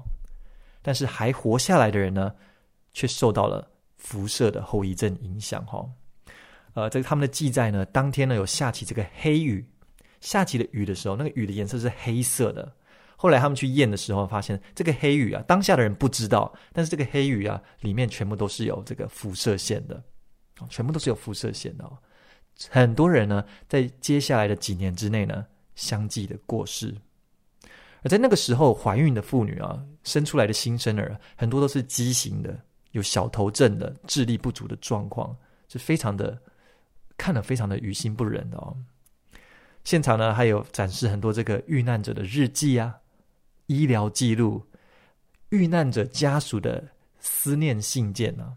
[0.82, 2.34] 但是还活下来的人呢，
[2.92, 5.88] 却受到了辐射的后遗症影响哈。
[6.74, 9.64] 呃，这个他们的记载呢，当天呢有下起这个黑雨，
[10.20, 12.74] 下起的雨的时候，那个雨的颜色是黑色的。
[13.16, 20.02] 后来他们去验的时候，发现这个黑雨啊，当下的人不知道，但是这个黑雨啊，里面全部都是有这个辐射线的，
[20.68, 21.90] 全部都是有辐射线的。
[22.68, 26.94] 很多人呢，在接下来的几年之内呢，相继的过世。
[28.02, 32.56] 而在那个时候，怀孕的妇女啊，生出来的新生儿很多都是畸形的，
[32.92, 35.34] 有小头症的，智力不足的状况，
[35.68, 36.38] 是非常的
[37.16, 38.76] 看了非常的于心不忍的哦。
[39.84, 42.94] 现场呢，还有展示很多这个遇难者的日记啊、
[43.66, 44.62] 医疗记录、
[45.50, 46.82] 遇难者家属的
[47.18, 48.52] 思念信件啊，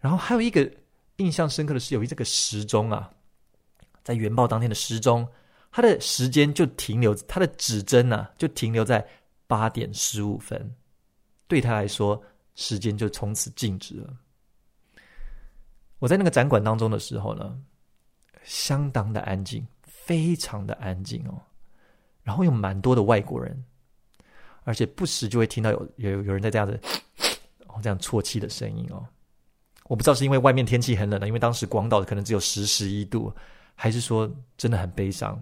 [0.00, 0.70] 然后还有一个
[1.16, 3.10] 印象深刻的是，有一这个时钟啊，
[4.02, 5.26] 在原爆当天的时钟。
[5.74, 9.02] 它的时间就停留，它的指针呢、啊、就停留在
[9.46, 10.70] 八点十五分，
[11.48, 12.22] 对他来说，
[12.54, 14.14] 时间就从此静止了。
[15.98, 17.58] 我在那个展馆当中的时候呢，
[18.44, 21.40] 相当的安静，非常的安静哦。
[22.22, 23.64] 然后有蛮多的外国人，
[24.64, 26.80] 而且不时就会听到有有有人在这样子，
[27.66, 29.04] 哦这样啜泣的声音哦。
[29.84, 33.32] 我不知道是因为外面天气很冷了，因为当时广岛可能只有十十一度，
[33.74, 35.38] 还是说真的很悲伤。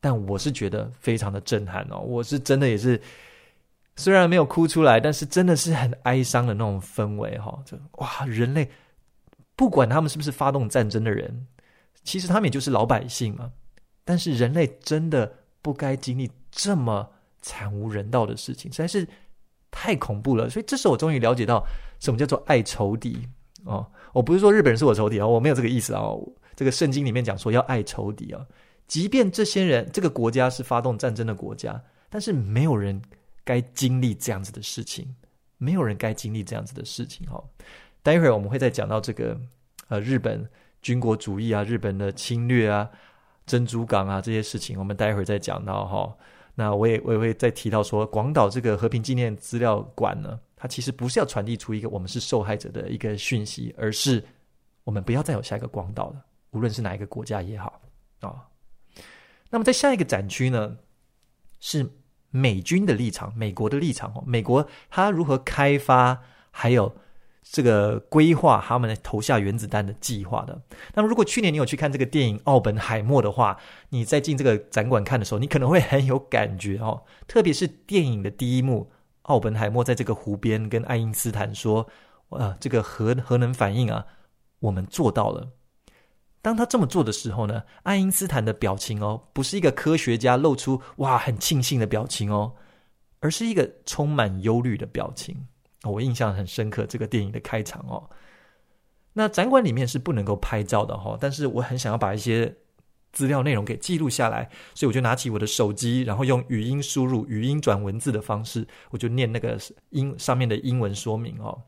[0.00, 3.00] 但我是觉得非常的震撼哦，我是真的也是，
[3.96, 7.62] 虽然没有哭出来，但是真的是很哀伤的那种氛围哈、哦。
[7.64, 8.68] 就哇，人类
[9.54, 11.46] 不管他们是不是发动战争的人，
[12.02, 13.52] 其实他们也就是老百姓嘛。
[14.04, 15.30] 但是人类真的
[15.62, 17.08] 不该经历这么
[17.42, 19.06] 惨无人道的事情，实在是
[19.70, 20.48] 太恐怖了。
[20.50, 21.64] 所以这时候我终于了解到
[21.98, 23.26] 什么叫做爱仇敌
[23.64, 23.86] 哦。
[24.12, 26.20] 我不是说日本人是我仇敌啊、哦，我没有这个意思啊、哦。
[26.56, 28.46] 这个圣经里面讲说要爱仇敌啊、哦。
[28.86, 33.00] 即便这些人，这个国家是发动战争的国家，但是没有人
[33.44, 35.14] 该经历这样子的事情，
[35.58, 37.26] 没有人该经历这样子的事情。
[37.28, 37.42] 哈，
[38.02, 39.38] 待会儿我们会再讲到这个
[39.88, 40.44] 呃日本
[40.82, 42.90] 军国主义啊，日本的侵略啊，
[43.46, 46.16] 珍珠港啊这些事情，我们待会儿再讲到哈。
[46.60, 54.22] 那我也我也会再提到说，广岛这个和平纪念资料馆呢，它其实不是要传递出一个我们是受害者的一个讯息，而是
[54.84, 57.80] 我们不要再有下一个广岛了，无论是哪一个国家也好
[58.20, 58.46] 啊。
[59.48, 60.76] 那么在下一个展区呢，
[61.60, 61.90] 是
[62.28, 64.22] 美军的立场，美国的立场哦。
[64.26, 66.94] 美国它如何开发，还有
[67.52, 70.62] 这个规划他们投下原子弹的计划的。
[70.94, 73.58] 那么如果去年你有去看这个电影《奥本海默》的话，
[73.88, 77.02] 你在进这个展馆看的时候，你可能会很有感觉哦。
[77.26, 78.88] 特别是电影的第一幕，
[79.22, 81.84] 奥本海默在这个湖边跟爱因斯坦说
[82.30, 84.06] ：“呃，这个核核能反应啊，
[84.60, 85.48] 我们做到了。”
[86.40, 92.52] 当他这么做的时候呢，爱因斯坦的表情哦，不是一个科学家露出哇很庆幸的表情哦，
[93.18, 95.48] 而是一个充满忧虑的表情。
[95.84, 98.08] 我印象很深刻，这个电影的开场哦。
[99.12, 102.54] 那展馆里面是不能够拍照的哈，但是我很想要把一些
[103.12, 109.58] 资料内容给记录下来，所以我就拿起我的手机，然后用语音输入、语音转文字的方式，我就念那个
[109.90, 111.60] 英上面的英文说明哦，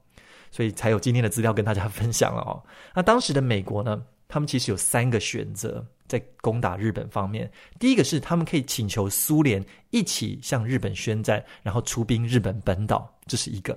[0.53, 2.62] 所以才有今天的资料跟大家 分享了哦。
[2.94, 13.75] 那当时的美国呢，他们其实有三个选择在攻打日本方面，第一个是他们可以请求苏联一起向日本宣战，然后出兵日本本岛，这是一个；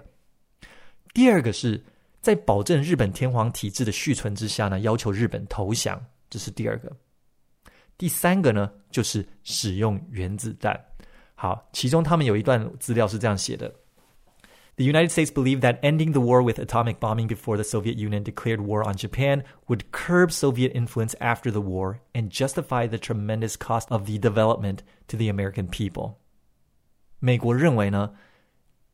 [1.14, 1.82] 第二个是
[2.20, 6.94] 在保证日本天皇体制的续存之下呢，要求日本投降，这是第二个。
[7.98, 10.78] 第三个呢，就是使用原子弹。
[11.34, 13.72] 好，其中他们有一段资料是这样写的：
[14.76, 18.60] The United States believed that ending the war with atomic bombing before the Soviet Union declared
[18.60, 23.90] war on Japan would curb Soviet influence after the war and justify the tremendous cost
[23.90, 24.78] of the development
[25.08, 26.14] to the American people。
[27.18, 28.12] 美国认为呢，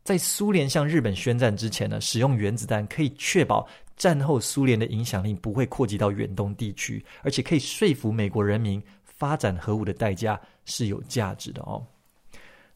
[0.04, 3.68] 在苏联向日本宣战之前呢，使用原子弹可以确保。
[3.98, 11.86] 战后苏联的影响力不会扩及到远东地区，而且可以说服美国人民发展核武的代价是有价值的哦。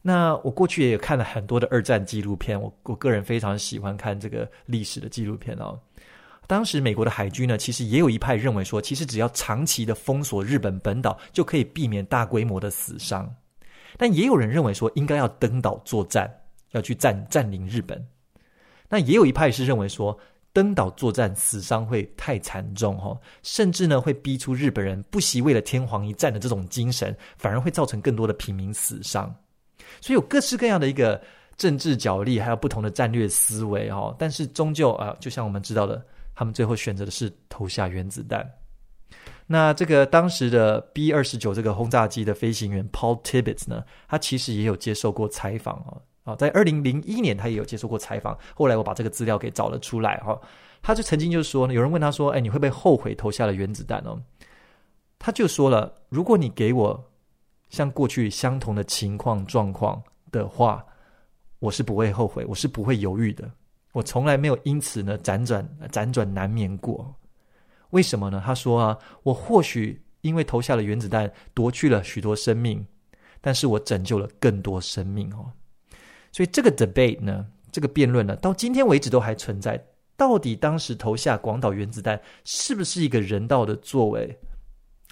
[0.04, 5.80] 那我过去也有看了很多的二战纪录片，我我个人非常喜欢看这个历史的纪录片哦。
[6.46, 13.28] 当时美国的海军呢，其实也有一派认为说，其实只要长期的封锁日本本岛，就可以避免大规模的死伤。
[13.98, 16.32] 但也有人认为说，应该要登岛作战，
[16.76, 18.06] 要去占占领日本。
[18.88, 20.18] 那也有一派是认为说，
[20.54, 29.34] 登岛作战死伤会太惨重哈，甚至呢会逼出日本人不惜为了天皇一战的这种精神，反而会造成更多的平民死伤。
[30.00, 31.22] 所以有各式各样的一个
[31.58, 34.16] 政治角力，还有不同的战略思维哈。
[34.20, 38.50] 但是终究啊，就像我们知道的，他们最后选择的是投下原子弹。
[39.48, 46.02] 那这个当时的 B 二十九这个轰炸机的飞行员 Paul Tibbets 呢，他其实也有接受过采访哦。
[46.26, 48.38] 啊，在二零零一年，他也有接受过采访。
[48.54, 50.38] 后来我把这个资料给找了出来，哈，
[50.82, 54.20] 他就曾经就说呢，有人问他说：“哎，你会不会后悔投下了原子弹哦？”
[55.20, 57.12] 他就说了：“如果你给我
[57.70, 60.84] 像过去相同的情况状况的话，
[61.60, 63.50] 我是不会后悔，我是不会犹豫的。
[63.92, 67.14] 我从来没有因此呢辗转辗转难眠过。
[67.92, 68.42] 为什么呢？
[68.44, 72.86] 他说啊，我或许因为投下了原子弹，夺去了许多生命，
[73.42, 75.52] 但是我拯救了更多生命哦。”
[76.36, 79.82] 所以这个 debate 呢，这个辩论呢，到今天为止都还存在。
[80.18, 84.38] 到底当时投下广岛原子弹是不是一个人道的作为？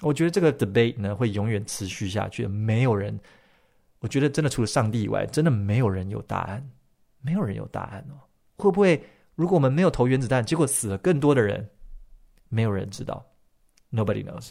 [0.02, 2.46] 我觉得这个 debate 呢会永远持续下去。
[2.46, 3.18] 没有人，
[4.00, 6.70] 我觉得真的除了上帝以外，真的没有人有答案。
[7.22, 8.20] 没有人有答案哦。
[8.58, 9.02] 会不会
[9.34, 11.70] 如果我们没有投原子弹，结果死了更多的人？
[12.50, 13.24] 没有人知道
[13.90, 14.50] ，Nobody knows。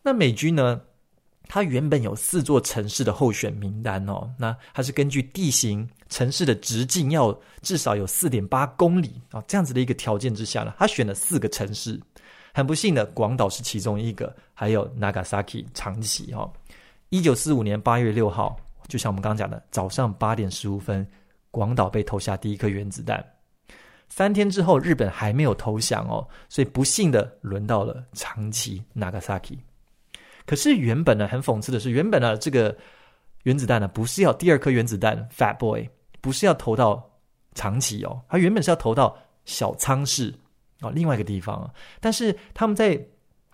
[0.00, 0.80] 那美军呢？
[1.48, 12.00] 它原本有四座城市的候选名单哦，那它是根据地形、城市的直径要至少有四点八公里啊，这样子的一个条件之下呢，他选了四个城市。
[12.52, 16.50] 很不幸的，广岛是其中一个，还有 Nagasaki 长崎哈。
[17.10, 18.56] 一九四五年八月六号，
[18.88, 21.06] 就像我们刚刚讲的，早上八点十五分，
[21.50, 23.24] 广岛被投下第一颗原子弹。
[24.08, 29.58] 三天之后，日本还没有投降哦，所以不幸的轮到了长崎 Nagasaki。
[30.46, 32.74] 可是原本呢，很讽刺的是，原本呢，这个
[33.42, 35.88] 原子弹呢，不是要第二颗原子弹 Fat Boy，
[36.20, 37.10] 不是要投到
[37.54, 40.32] 长崎哦，它原本是要投到小仓市
[40.80, 41.68] 啊，另外一个地方。
[42.00, 42.98] 但是他们在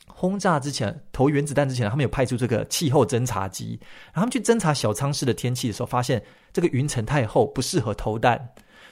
[0.07, 3.79] 轰炸之前，投原子弹之前，他们有派出这个气候侦察机，
[4.13, 8.39] 然后他们去侦察小仓市的天气的时候，发现这个云层太厚，不适合投弹。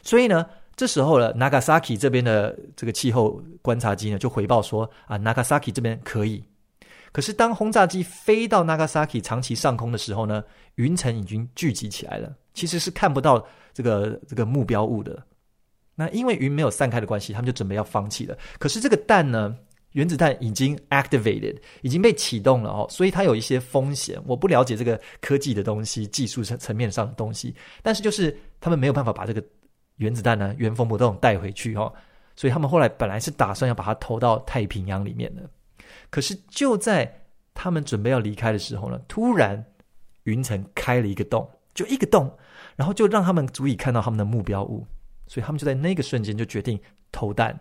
[0.03, 6.43] 所以呢，这时候呢，Nagasaki 这边的这个气候观察机呢，就回报说啊，Nagasaki 这边可以。
[7.13, 10.45] 可是，当轰炸机飞到 Nagasaki 长崎上空的时候呢，
[10.77, 15.21] 云层已经聚集起来了，其实是看不到这个这个目标物的。
[15.97, 18.39] 那因为云没有散开的关系，他们就准备要放弃了。
[18.59, 19.57] 可是这个弹呢，
[19.93, 24.17] 原子弹已经 activated，已经被启动了哦，所以它有一些风险。
[24.25, 29.43] 我不了解这个科技的东西、技术层层面上的东西，但是就是他们没有办法把这个
[29.97, 31.93] 原子弹呢原封不动带回去哦，
[32.37, 35.43] 所以他们后来本来是打算要把它投到太平洋里面的。
[36.11, 37.11] 可是就在
[37.55, 39.65] 他们准备要离开的时候呢，突然
[40.25, 42.31] 云层开了一个洞，就一个洞，
[42.77, 44.87] 然后就让他们足以看到他们的目标物，
[45.27, 46.79] 所以他们就在那个瞬间就决定
[47.13, 47.59] 投弹。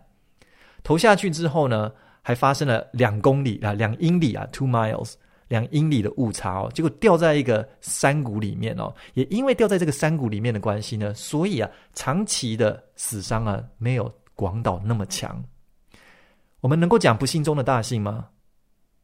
[0.84, 5.14] 投下去之后呢，还发生了两公里啊，两英里啊，two miles，
[5.48, 15.44] 两英里的误差哦，结果掉在一个山谷里面哦，也因为掉在这个山谷里面的关系呢，所以啊，长期的死伤啊，没有广岛那么强。
[16.62, 18.28] 我们能够讲不幸中的大幸吗？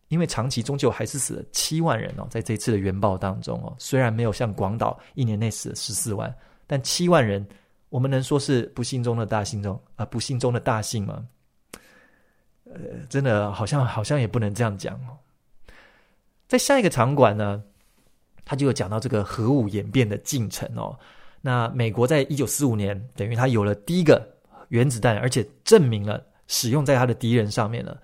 [0.08, 6.34] 因为长崎终究还是死了七万人哦，在这次的原爆当中哦，虽然没有像广岛一年内死了十四万，
[6.68, 7.46] 但七万人，
[7.90, 11.26] 我们能说是不幸中的大幸中啊、不幸中的大幸吗？
[12.66, 12.76] 呃，
[13.10, 15.18] 真的好像好像也不能这样讲哦。
[16.48, 17.64] 在下一个场馆呢，
[18.46, 20.98] 他就有讲到这个核武演变的进程哦。
[21.42, 24.24] 那美国在一九四五年，等于他有了第一个
[24.70, 28.00] 原子弹，而且证明了使用在他的敌人上面了。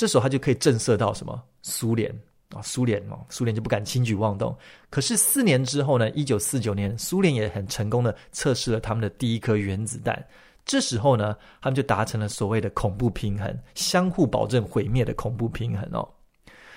[0.00, 1.42] 这时候他就可以震慑到什么？
[1.60, 2.10] 苏联
[2.54, 4.56] 啊，苏联哦，苏联就不敢轻举妄动。
[4.88, 10.26] 可是四年之后呢，一九四九年，苏联也很成功的测试了他们的第一颗原子弹。
[10.64, 16.08] 这时候呢，他们就达成了所谓的恐怖平衡，相互保证毁灭的恐怖平衡哦。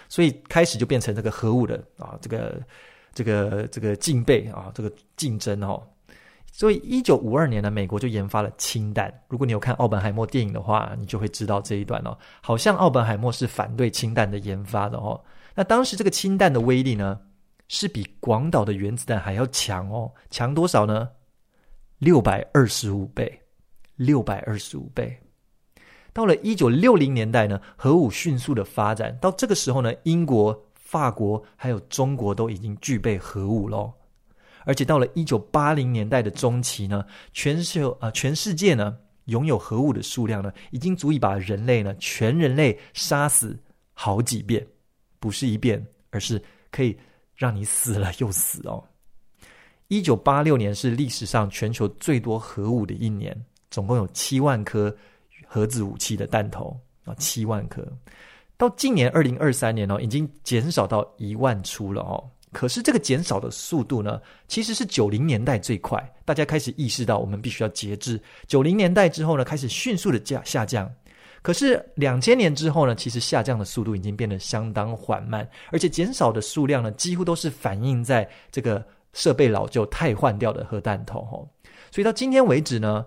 [0.09, 2.61] 所以开始就变成这个核武的啊，这个
[3.13, 5.81] 这个这个竞备啊，这个竞争哦。
[6.55, 9.11] 所以一九五二年呢，美国就研发了氢弹。
[9.27, 12.15] 如果你有看奥本海默电影的话，你就会知道这一段哦。
[12.41, 15.19] 好像奥本海默是反对氢弹的研发的哦。
[15.55, 17.19] 那当时这个氢弹的威力呢，
[17.69, 20.11] 是比广岛的原子弹还要强哦。
[20.29, 21.09] 强多少呢？
[21.97, 23.41] 六百二十五倍，
[23.95, 25.19] 六百二十五倍。
[26.13, 33.91] 到了一九六零年代呢，核武迅速的发展，到这个时候呢，英国、法国还有中国都已经具备核武喽。
[34.65, 43.57] 而且到了一九八零年代的中期呢，全球啊、全世界呢，拥有核武的数量呢，已经足以把人类呢，全人类杀死
[43.93, 44.65] 好几遍，
[45.19, 46.97] 不是一遍，而是可以
[47.35, 48.83] 让你死了又死哦。
[49.87, 53.35] 一九八六年是历史上全球最多核武的一年，
[53.69, 54.95] 总共有七万颗。
[55.45, 57.87] 核子武器的弹头啊，七万颗，
[58.57, 62.27] 到今年二零二三年哦，已经减少到一万出了哦。
[62.53, 68.21] 可是这个减少的速度呢，其实是九零年代最快，大家开始意识到我们必须要节制。
[68.47, 70.89] 九零年代之后呢，开始迅速的降下降。
[71.41, 81.43] 可是两千年之后呢，其实下降的速度已经变得相当缓慢，而且减少的数量呢，几乎都是反映在这个设备老旧、汰换掉的核弹头哦。
[81.91, 83.05] 所以到今天为止呢。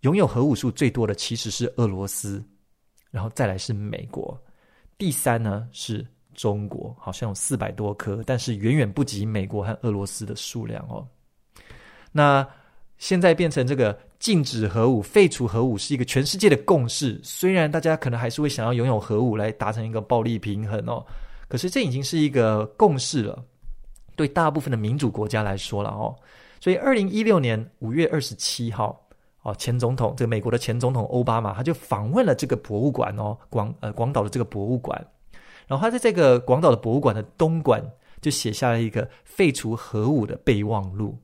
[0.00, 2.44] 拥有核武数最多的其实是俄罗斯，
[3.10, 4.38] 然后再来是美国，
[4.98, 11.06] 第三呢是中国，好像有四百多颗，但是远远不及美国和俄罗斯的数量哦。
[12.12, 12.46] 那
[12.98, 21.04] 现在变成这个禁止核武、废除核武是一个全世界的共识，虽然大家可能还是会想要拥有核武来达成一个暴力平衡哦，
[21.48, 23.42] 可是这已经是一个共识了，
[24.16, 26.14] 对大部分的民主国家来说了哦。
[26.60, 29.00] 所以二零一六年五月二十七号。
[29.42, 35.06] 哦，前总统这个美国的前总统奥巴马，他就访问了这个博物馆哦，广呃广岛的这个博物馆，
[35.66, 37.82] 然后他在这个广岛的博物馆的东馆
[38.20, 41.18] 就写下了一个废除核武的备忘录。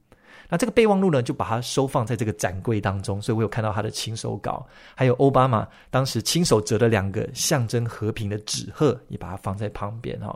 [0.52, 10.26] 那这个备忘录呢，就把它收放在这个展柜当中，所以我有看到他的亲手稿，还有奥巴马当时亲手折的两个象征和平的纸鹤，也把它放在旁边哈、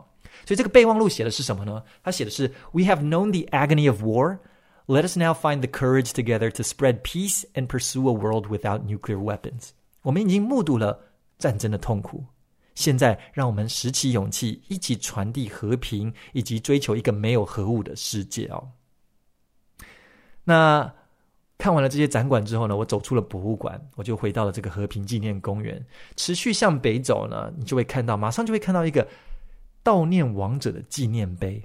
[0.45, 1.83] 所以这个备忘录写的是什么呢？
[2.01, 4.37] 他写的是 “We have known the agony of war.”
[4.87, 8.83] Let us now find the courage together to spread peace and pursue a world without
[8.83, 9.71] nuclear weapons.
[10.03, 10.99] 我们已经目睹了
[11.39, 12.23] 战争的痛苦，
[12.75, 18.67] 现在让我们拾起勇气，一起传递和平，以及追求一个没有核武的世界哦。
[20.43, 20.93] 那
[21.57, 25.83] 看完了这些展馆之后呢，我走出了博物馆，我就回到了这个和平纪念公园。
[26.17, 29.07] 持续向北走呢，你就会看到，马上就会看到一个
[29.83, 31.63] 悼念亡者的纪念碑。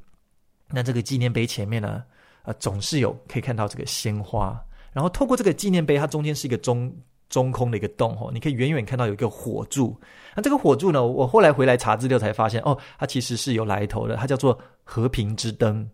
[0.68, 2.04] 那这个纪念碑前面呢，
[2.44, 4.58] 呃，总是有可以看到这个鲜花，
[4.92, 6.94] 然后透过这个纪念碑，它中间是一个中
[7.30, 9.98] 中空的一个洞哦，你可以远远看到有一个火柱。
[10.36, 15.88] 那这个火柱呢，我后来回来查资料才发现，哦，它其实是有来头的，它叫做和平之灯。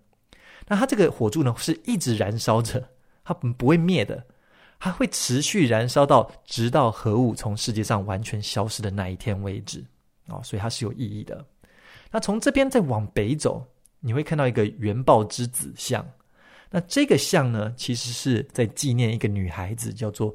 [0.66, 2.82] 那它这个火柱呢，是一直燃烧着，
[3.22, 4.24] 它不会灭的，
[4.80, 9.84] 它会持续燃烧到直到核武从世界上完全消失的那一天为止
[10.26, 11.44] 哦，所以它是有意义的。
[12.10, 13.64] 那从这边再往北走，
[14.00, 16.04] 你会看到一个原爆之子像。
[16.68, 20.34] 那这个像呢，其实是在纪念一个女孩子，叫做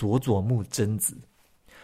[0.00, 1.14] 佐佐木真子。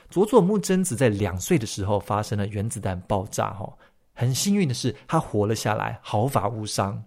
[0.09, 3.71] 佐佐木真子在两岁的时候发生了原子弹爆炸，哈，
[4.15, 7.05] 很幸运的是她活了下来，毫发无伤。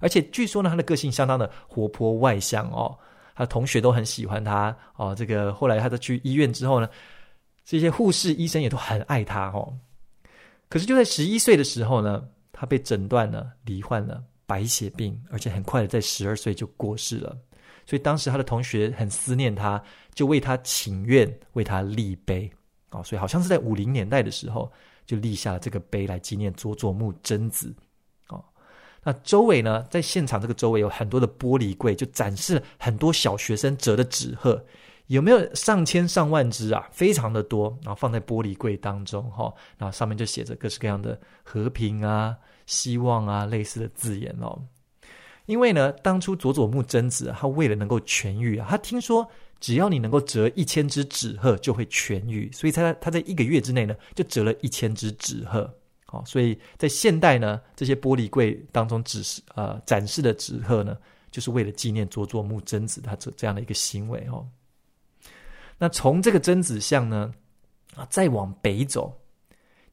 [0.00, 2.98] 而且据说呢，她的个性相当的活泼外向哦，
[3.36, 5.14] 她的同学都很喜欢她哦。
[5.14, 6.90] 这个后来她在去医院之后呢，
[7.64, 9.72] 这些护士、医生也都很爱她哦。
[10.68, 14.20] 可是就在十一岁的时候呢，她被诊断了罹患了。
[14.46, 17.38] 白血病，而且很快的在十二岁就过世了，
[17.90, 19.82] 所以当时他的同学很思念他，
[20.14, 22.48] 就为他请愿，为他立碑
[22.90, 24.70] 哦，所以好像是在五零年代的时候
[25.04, 27.74] 就立下了这个碑来纪念佐佐木真子
[28.28, 28.40] 哦。
[29.02, 34.64] 那周围呢，在现场这个周围有很多的玻璃柜，就展示了很多小学生折的纸鹤，
[35.08, 36.88] 有没有上千上万只啊？
[36.92, 42.36] 非常的多，然后放在玻璃柜当中哈，然后上面就写着各式各样的和平啊、
[42.66, 44.56] 希望啊类似的字眼哦。
[45.50, 49.28] 因为呢，当初佐佐木真子他为了能够痊愈啊，他听说
[49.58, 55.68] 只要你能够折一千只纸鹤就会痊愈，所以他他在一个月之内呢就折了一千只纸鹤。
[56.06, 60.96] 好，所以在现代呢，这些玻璃柜当中指示呃展示的纸鹤呢，
[61.32, 64.46] 就是为了纪念佐佐木真子他这这样的一个行为哦。
[65.78, 67.32] 那从这个贞子像呢，
[67.96, 69.19] 啊，再往北走，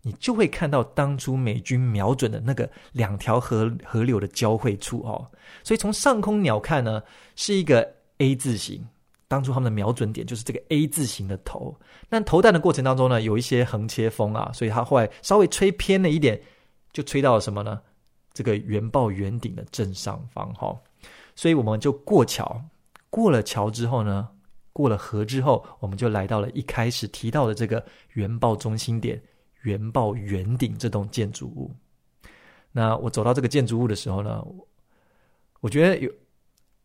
[0.02, 5.28] 你就会看到当初美军瞄准的那个两条河河流的交汇处哦。
[5.64, 7.02] 所以从上空鸟瞰呢，
[7.36, 7.88] 是一个
[8.20, 8.88] A 字形。
[9.28, 11.78] 当初他们的瞄准点就是这个 A 字形的头。
[12.08, 16.42] 但投弹的过程当中呢，有一些横切风啊，所以它后来稍微吹偏了一点，
[16.94, 17.82] 就吹到了什么呢？
[18.34, 20.80] 这个原爆圆顶的正上方哈、哦。
[21.36, 22.62] 所以我们就过桥，
[23.10, 24.30] 过了桥之后呢？
[24.72, 27.84] 过了河之后，我们就来到了一开始提到的这个
[28.14, 29.20] 原爆中心点——
[29.62, 31.74] 原爆圆顶这栋建筑物。
[32.72, 34.44] 那我走到这个建筑物的时候呢，
[35.62, 36.12] 我觉得有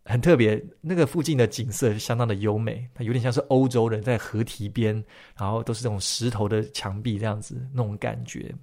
[0.05, 4.95] 很特别，那个附近的景色相当的优美，它有点像是欧洲人在河堤边，
[5.37, 8.55] 然后都是这种石头的墙壁这样子那种感觉。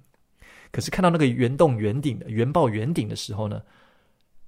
[0.72, 3.62] 可是看到那个圆洞圆顶的圆爆圆顶的时候呢，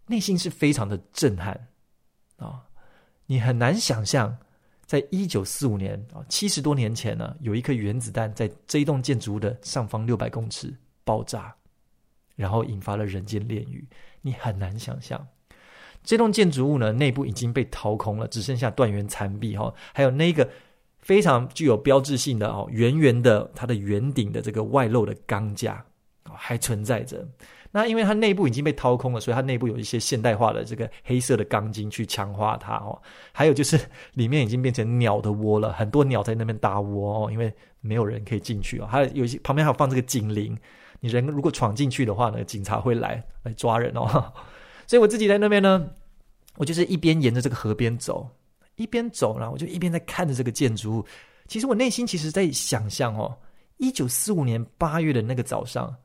[0.07, 1.55] 内心是非常的震撼
[2.37, 2.61] 啊、哦！
[3.27, 4.37] 你很难想象。
[4.93, 10.71] 在一九四五年啊，七十多年前呢，有一颗原子弹在这一栋建筑物的上方六百公尺
[11.03, 11.55] 爆炸，
[12.37, 13.89] 然后引发了人间炼狱。
[14.21, 15.27] 你很难想象，
[16.05, 20.47] 这栋建筑物呢，内部已经被掏空了，只剩下断垣残壁哈，还有那个
[20.99, 25.83] 非常具有标志性的哦，圆圆的它的圆顶的这个外露的钢架
[26.25, 27.27] 还存在着。
[27.75, 33.01] 那因为它内部已经被掏空了，所以它内部有一些现代化的这个黑色的钢筋去强化它哦。
[33.33, 33.81] 还有就是
[34.13, 37.51] 里面已经变成鸟的窝了，很多鸟在那边搭窝哦，因为
[37.81, 38.87] 没有人可以进去哦。
[38.87, 40.55] 还有有些旁边还有放这个警铃，
[41.01, 44.33] 你人如果闯进去的话呢，警察会来来抓人哦。
[44.87, 45.89] 所以我自己在那边呢，
[46.57, 48.29] 我就是一边沿着这个河边走，
[48.77, 51.07] 一边走，然后我就一边在看着这个建筑物。
[51.49, 53.35] 其实我内心其实在想象哦，
[53.79, 55.97] 一九四五年八月的那个早上。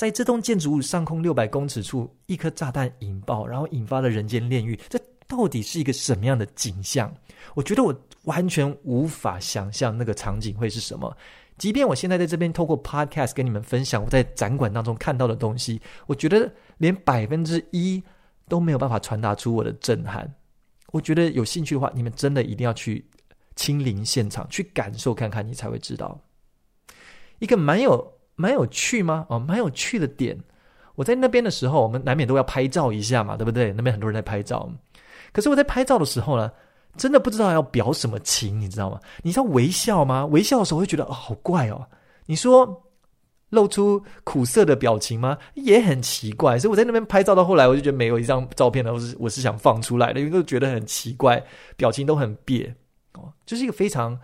[0.00, 4.74] 在这栋建筑物上空六百公尺处，一颗炸弹引爆，然后引发了人间炼狱。
[4.88, 4.98] 这
[5.28, 7.14] 到底是一个什么样的景象？
[7.54, 11.14] 我觉得我完全无法想象那个场景会是什么。
[11.58, 18.02] 即便我现在在这边透过 Podcast 跟你们分享我在展馆当中看到的东西，我觉得连百分之一
[18.48, 20.34] 都没有办法传达出我的震撼。
[20.92, 23.04] 我觉得有兴趣的话，你们真的一定要去
[23.54, 26.18] 亲临现场，去感受看看，你才会知道
[27.38, 28.10] 一个蛮有。
[28.40, 29.26] 蛮有趣吗？
[29.28, 30.38] 哦，蛮有趣的点。
[30.94, 33.72] 我在那边的时候，我们难免都要拍照一下嘛，对不对？
[33.72, 34.68] 那边很多人在拍照。
[35.32, 36.50] 可是我在拍照的时候呢，
[36.96, 38.98] 真的不知道要表什么情，你知道吗？
[39.22, 40.26] 你知道微笑吗？
[40.26, 41.86] 微笑的时候会觉得哦，好怪哦。
[42.26, 42.82] 你说
[43.50, 45.38] 露出苦涩的表情吗？
[45.54, 46.58] 也很奇怪。
[46.58, 51.42] 所以我在那边拍照到后来，我就觉得没有一张照片呢，我是我是想放出来的，因为都觉得很奇怪，
[51.76, 52.74] 表情都很别
[53.14, 54.18] 哦，就是一个非常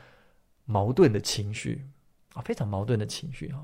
[0.65, 1.87] 矛盾的情绪
[2.35, 3.61] 啊，非常矛盾的情绪哈。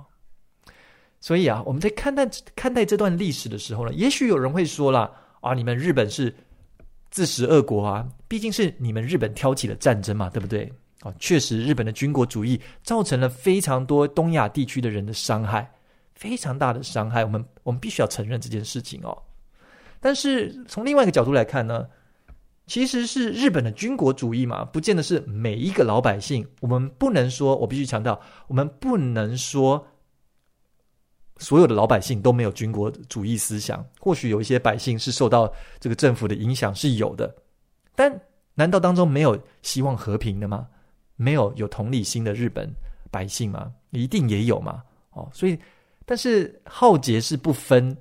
[1.23, 5.09] 所以啊，我们在看待看待这段历史的时候呢，也许有人会说了
[5.41, 6.35] 啊，你们日本是
[7.13, 10.71] 自食恶果啊，毕竟是你们日本挑起了战争嘛，对不对？
[11.03, 15.71] 啊，确实，日本的军国主义造成了非常多东亚地区的人的伤害，
[16.13, 17.25] 非常大的伤害。
[17.25, 19.17] 我们我们必须要承认这件事情哦。
[20.01, 21.87] 但是从另外一个角度来看呢，
[22.67, 26.45] 其实是日本的军国主义嘛，不见得是每一个老百姓。
[26.59, 29.87] 我们不能说，我必须强调，我们不能说。
[31.43, 37.35] 所有的老百姓都没有军国主义思想，或许有一些百姓是受到这个政府的影响是有的，
[37.97, 38.21] 但
[38.55, 40.69] 难道当中没有希望和平的吗？
[41.17, 42.71] 没有有同理心的日本
[43.11, 43.73] 百姓吗？
[43.91, 44.83] 一定也有嘛。
[45.11, 45.59] 哦，所以，
[46.07, 47.95] 但是浩劫是不分，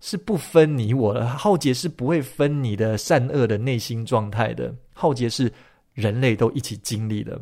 [0.00, 5.52] 是不分你我的，浩劫是不会分你的善恶的内心状态的，浩劫是
[5.92, 7.40] 人类都一起经历的。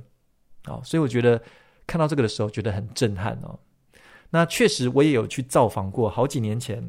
[0.66, 1.41] 哦，所以我觉得
[1.86, 3.59] 看到这个的时候，觉得很震撼哦。
[4.31, 6.87] 那确实，我也有去造访过，好几年前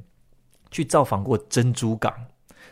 [0.72, 2.14] 去造访过珍珠港。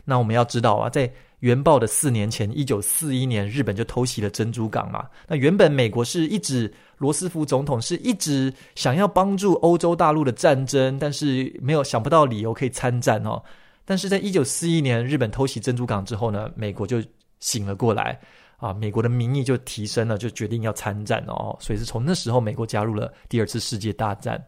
[0.03, 5.07] 那我们要知道啊，在原爆的四年前，一九四一年，日本就偷袭了珍珠港嘛。
[5.27, 13.41] 那原本美国是一直罗斯福总统是一直想要帮助欧洲大陆的战争，但是没有想不到理由可以参战哦。
[13.85, 17.01] 但是在一九四一年日本偷袭珍珠港之后呢，美国就
[17.39, 18.19] 醒了过来。
[18.57, 21.55] 啊，美国的民意就提升了，就决定要参战哦。
[21.59, 24.43] 所以是从那时候，美国加入了第二次世界大战。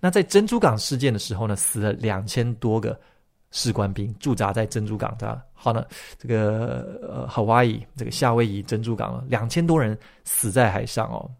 [0.00, 2.98] 那在珍珠港事件的时候呢，死了两千多个
[3.50, 5.84] 士官兵驻扎在珍珠港的，好呢，
[6.18, 11.30] 这个呃，夏威夷这个夏威夷珍珠港了，两千多人死在海上哦，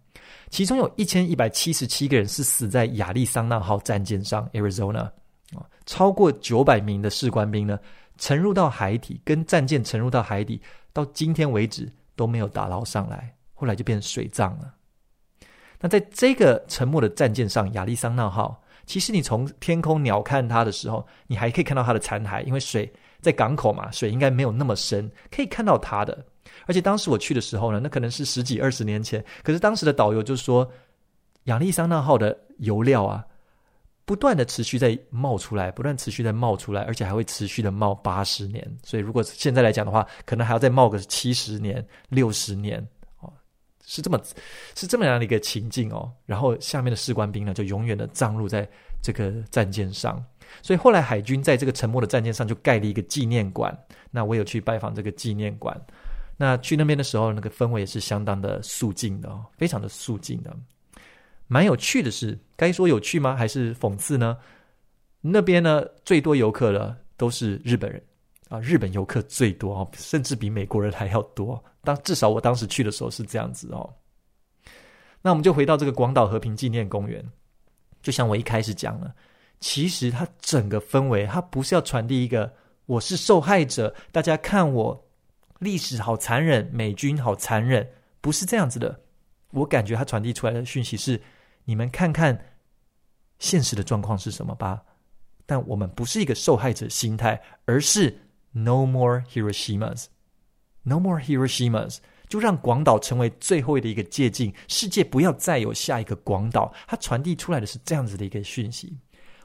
[0.51, 5.05] 其中有一千一百七十七个人是死在亚利桑那号战舰上 （Arizona）
[5.55, 7.79] 啊，超过九百名的士官兵呢
[8.19, 10.61] 沉入到海底，跟战舰沉入到海底，
[10.93, 14.75] 到今天为止都没有打捞上来，后来就变水葬了。
[15.81, 18.63] 那在这个沉没的战舰上，亚利桑那号。
[18.87, 26.25] 其实你从天空鸟瞰它的时候，你还可以看到它的残骸，因为水在港口嘛，水应该没有那么深，可以看到它的。
[26.67, 30.69] 而且当时我去的时候呢，那可能是十几二十年前，可是当时的导游就说，
[31.45, 33.25] 亚利桑那号的油料啊，
[34.05, 38.67] 不断的持续在冒出来，不断持续在冒出来，而且还会持续的冒八十年。
[38.83, 42.85] 所以如果现在来讲的话，可能还要再冒个七十年、六十年。
[43.91, 44.21] 是这么，
[44.77, 46.09] 是这么样的一个情境哦。
[46.25, 48.67] 然后下面的士官兵呢，就永远的葬入在
[49.03, 50.25] 这个战舰上。
[50.63, 53.77] 所以后来海军在这个沉没的战舰上就盖了一个纪念馆。
[54.13, 55.77] 那我有去拜访这个纪念馆。
[56.37, 60.57] 那去那边的时候，那个氛围也是相当的肃静的哦，非常的肃静的。
[61.49, 63.35] 蛮有趣的是，该说有趣吗？
[63.35, 64.39] 还是讽刺呢？
[65.21, 68.01] 那边呢，最多游客的都是日本人。
[68.51, 71.63] 啊，日本游客最多哦，甚至比美国人还要多。
[71.85, 73.89] 当至少我当时去的时候是这样子哦。
[75.23, 77.25] 那我们就回到这个广岛和平纪念公园，
[78.03, 79.15] 就像我一开始讲了，
[79.61, 82.53] 其实它整个氛围，它不是要传递一个
[82.87, 85.01] 我是受害者，大家看我
[85.61, 87.89] 历史好残忍，美军好残忍，
[88.21, 89.01] 不是这样子的。
[89.53, 91.23] 我感觉它传递出来的讯息是：
[91.65, 92.37] 你们看看
[93.39, 94.83] 现实的状况是什么吧。
[95.47, 98.19] 但我们不是一个受害者心态，而是。
[98.53, 100.07] No more Hiroshimas,
[100.83, 101.99] no more Hiroshimas，
[102.29, 106.75] 就让广岛成为最后的一个借镜，世界不要再有下一个广岛。
[106.89, 108.99] 它传递出来的是这样子的一个讯息。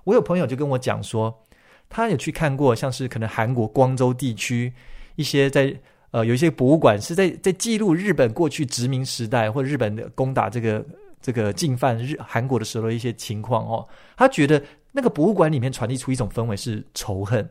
[0.05, 1.43] 我有朋友就跟我讲说，
[1.87, 4.73] 他有去看过，像是可能韩国光州地区
[5.15, 5.79] 一些在
[6.09, 10.83] 呃有一些博物馆是在在记录日本过去殖民时代或日本的攻打这个
[11.21, 13.87] 这个进犯日韩国的时候的一些情况哦。
[14.17, 17.47] 他觉得那个博物馆里面传递出一种氛围是仇恨。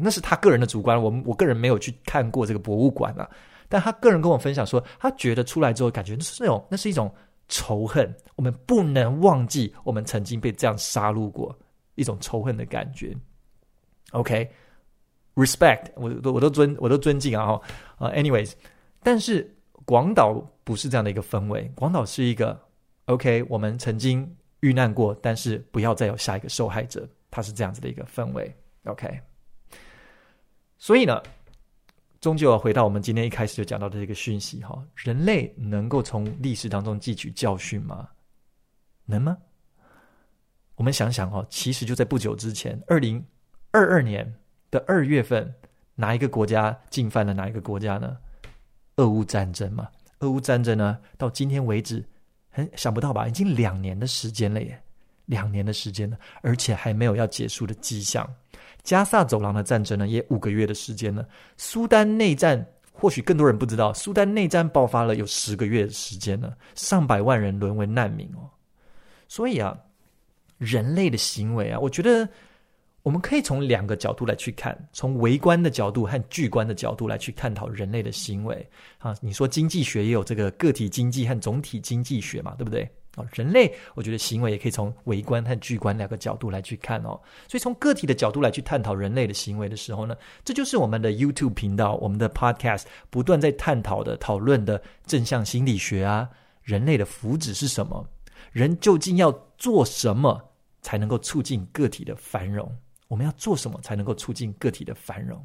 [0.00, 3.28] 那是他个人的主观，我我个人没有去看过这个博物馆啊，
[3.68, 7.12] 但他个人跟我分享说，他觉得出来之后感觉那是那种那是一种
[7.48, 11.56] 仇恨，我们不能忘记我们曾经被这样杀戮过，
[11.94, 13.16] 一种仇恨的感觉。
[14.12, 17.62] OK，respect，、我都我都尊我都尊敬啊哈
[17.96, 18.52] 啊，anyways，
[19.02, 20.34] 但是广岛
[20.64, 22.58] 不是这样的一个氛围，广岛是一个
[23.06, 24.30] OK，我们曾经
[24.60, 28.54] 遇难过，但是不要再有下一个受害者，它是这样子的一个氛围。
[28.84, 29.20] OK。
[30.78, 31.20] 所以呢，
[32.20, 38.08] 终究要回到我们今天一开始就讲到的这个讯息哈：人类能够从历史当中汲取教训吗？
[39.04, 39.36] 能吗？
[40.76, 43.24] 我们想想哦，其实就在不久之前，二零
[43.72, 44.32] 二二年
[44.70, 45.52] 的二月份，
[45.96, 48.16] 哪一个国家进犯了哪一个国家呢？
[48.96, 49.88] 俄乌战争嘛。
[50.20, 52.04] 俄乌战争呢，到今天为止，
[52.50, 53.26] 很想不到吧？
[53.26, 54.80] 已经两年的时间了耶，
[55.26, 58.28] 两年的时间了，而且还没有要结束的迹象。
[58.82, 61.26] 加萨走廊的战争呢，也五个月的时间了。
[61.56, 68.48] 苏丹内战，或许更多人不知道，苏丹内战爆发了有十个月的时间了，上百万人沦为难民哦。
[69.28, 69.76] 所以啊，
[70.56, 72.28] 人类的行为啊，我觉得
[73.02, 79.14] 我们可以从两个角度来去看，从微观的角度和巨观的角度来去探讨人类的行为啊。
[79.20, 82.88] 你说经济学也有这个个体经济和总体经济学嘛，对不对？
[83.32, 87.20] 人类，我觉得行为也可以从微观和巨观两个角度来去看哦。
[87.46, 96.28] 所以从个体的角度来去探讨人类的行为的时候呢，这就是我们的 YouTube 频道、我们的 Podcast 不断在探讨的、讨论的正向心理学啊。
[96.62, 98.06] 人类的福祉是什么？
[98.52, 100.38] 人究竟要做什么
[100.82, 102.70] 才能够促进个体的繁荣？
[103.08, 105.42] 我们要做什么才能够促进个体的繁荣？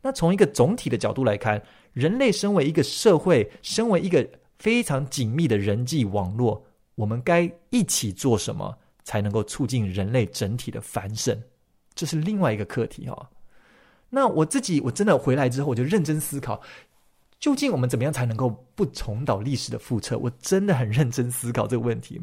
[0.00, 1.60] 那从一个总体的角度来看，
[1.92, 4.24] 人类身为一个社会，身为一个
[4.58, 6.64] 非常紧密的人际网络。
[6.96, 11.40] 我们该一起做什么才能够促进人类整体的繁盛？
[11.94, 13.28] 这是另外一个课题哦。
[14.10, 16.60] 那我自己我真的回来之后，我就认真思考，
[17.38, 20.18] 究竟我们怎么样才能够不重蹈历史的覆辙？
[20.18, 22.20] 我真的很认真思考这个问题。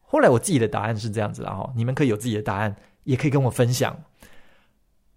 [0.00, 2.74] 后来我自己的答案是这样子了哈，你们可以有自己的答案，
[3.04, 3.96] 也可以跟我分享。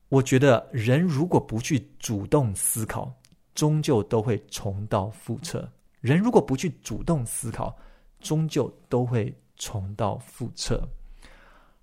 [0.09, 3.13] 我觉得人如果不去主动思考，
[3.53, 5.69] 终究都会重蹈覆辙。
[5.99, 7.75] 人如果不去主动思考，
[8.21, 10.87] 终究都会重蹈覆辙。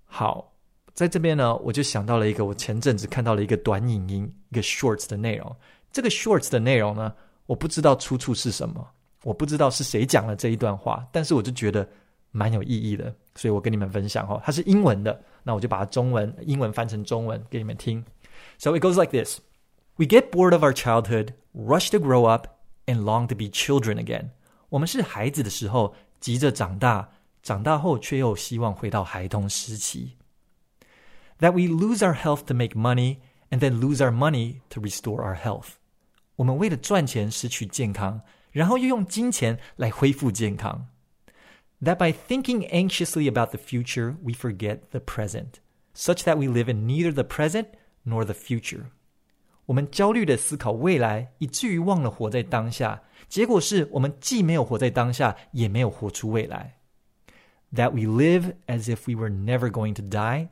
[0.05, 0.53] 好，
[0.93, 5.55] 在这边呢，我就想到了一个，我前阵子看到了一个短影音，一个 shorts 的内容。
[5.91, 7.13] 这个 shorts 的内容呢，
[7.45, 8.87] 我不知道出处是什么，
[9.23, 11.87] 我不知道是谁讲了这一段话，但是我就觉得
[12.31, 14.41] 蛮有意义的，所以我跟你们分享哦。
[14.43, 18.03] 它是英文的，那我就把它中文英文翻成中文给你们听。
[18.57, 19.39] So it goes like this:
[19.95, 22.47] We get bored of our childhood, rush to grow up,
[22.85, 24.29] and long to be children again.
[24.69, 27.08] 我们是孩子的时候，急着长大，
[27.42, 30.16] 长大后却又希望回到孩童时期。
[31.38, 33.18] That we lose our health to make money,
[33.50, 35.74] and then lose our money to restore our health.
[36.36, 38.20] 我们为了赚钱失去健康，
[38.50, 40.88] 然后又用金钱来恢复健康。
[41.80, 45.60] That by thinking anxiously about the future, we forget the present,
[45.94, 47.66] such that we live in neither the present
[48.02, 48.86] nor the future.
[49.66, 53.02] 我们焦虑地思考未来，以至于忘了活在当下。
[53.27, 56.77] 结果是我们既没有活在当下，也没有活出未来。
[57.73, 60.49] That we live as if we were never going to die,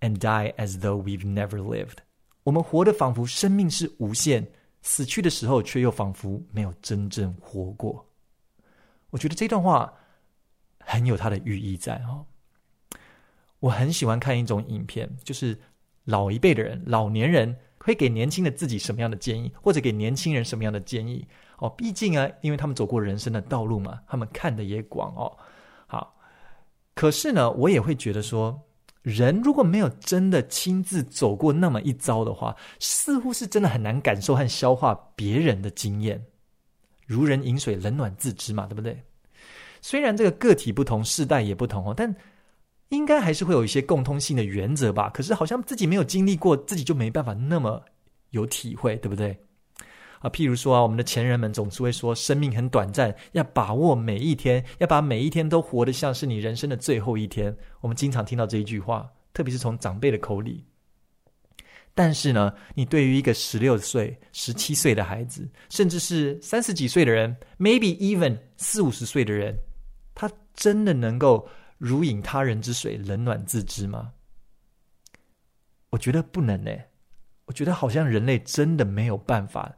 [0.00, 1.98] and die as though we've never lived.
[2.42, 4.46] 我们活得仿佛生命是无限，
[4.82, 8.04] 死去的时候却又仿佛没有真正活过。
[9.10, 9.92] 我觉得这段话
[10.80, 12.26] 很有它的寓意在哦。
[13.60, 15.58] 我很喜欢看一种影片，就是
[16.04, 21.26] 老一辈的人、老年人会给年轻的自己什么样的建议，或者给年轻人什么样的建议
[21.58, 21.68] 哦。
[21.70, 25.36] 毕竟啊，因为他们走过人生的道路嘛，他们看得也广哦。
[25.86, 26.14] 好，
[26.94, 28.60] 可是呢，我也会觉得说。
[29.02, 36.20] 人如果没有真的亲自走过那么一遭的话，似乎是真的很难感受和消化别人的经验。
[37.06, 39.00] 如人饮水，冷暖自知嘛，对不对？
[39.80, 42.12] 虽然这个个体不同，世代也不同哦，但
[42.88, 45.08] 应该还是会有一些共通性的原则吧。
[45.10, 47.80] 可是好像自己没有经历过，自己就没办法那么
[48.30, 49.38] 有体会，对不对？
[50.26, 57.56] 啊，譬如说啊，我们的前人们总是会说，生命很短暂，要把握每一天，要把每一天都活得像是你人生的最后一天。
[57.80, 60.64] 我们经常听到这一句话，特别是从长辈的口里。
[61.94, 69.56] 但是呢，你对于一个十六岁、十七岁的孩子，甚至是三十几岁的人，maybe even 四五十岁的人，
[70.12, 71.48] 他真的能够
[71.78, 74.10] 如饮他人之水，冷暖自知吗？
[75.90, 76.72] 我觉得不能呢。
[77.44, 79.72] 我觉得好像人类真的没有办法。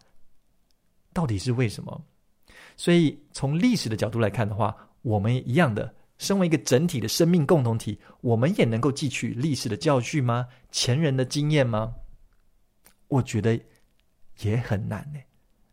[1.13, 2.05] 到底是为什么？
[2.77, 10.47] 所以从历史的角度来看的话，我们一样的，身为一个整体的生命共同体，我们也能够汲取历史的教训吗？
[10.71, 11.93] 前人的经验吗？
[13.09, 13.59] 我觉得
[14.41, 15.19] 也很难呢，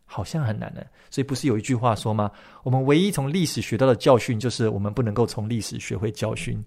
[0.04, 0.82] 好像很难呢。
[1.10, 2.30] 所以不是有一句话说吗？
[2.64, 6.60] 我们唯一从历史学到的教训，就是我们不能够从历史学会教训，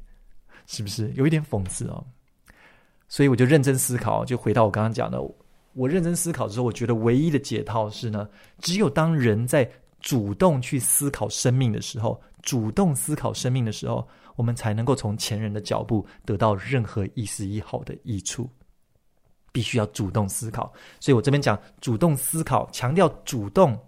[0.67, 2.05] 是不是有一点讽刺哦？
[3.07, 5.19] 所以我就认真思考，就回到我刚刚讲的。
[5.79, 8.27] 我认真思考之后，我觉得唯一的解套是呢，
[8.59, 9.69] 只有当人在
[10.01, 14.05] 主动去思考生命的时候，主动思考生命的时候，
[14.35, 18.49] 我们才能够从前人的脚步得到任何一丝一毫的益处。
[19.53, 23.79] 必须要主动思考，所以我这边讲主动思考，强调主动，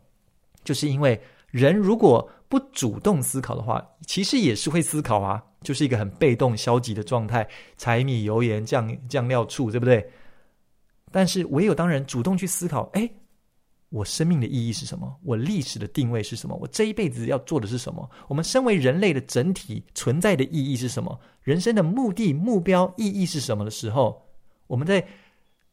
[0.63, 7.45] 就是因为人如果不主动思考的话，其实也是会思考啊，就是一个很被动消极的状态，
[7.77, 10.09] 柴米油盐酱酱料醋，对不对？
[11.11, 13.09] 但是，唯有当人主动去思考，哎，
[13.89, 15.15] 我生命的意义是什么？
[15.23, 16.55] 我历史的定位是什么？
[16.55, 18.09] 我这一辈子要做的是什么？
[18.27, 21.19] 我们身为人类的整体存在的意义是什么？
[21.41, 24.25] 人生的目的、目标、意义是什么的时候，
[24.67, 25.05] 我们在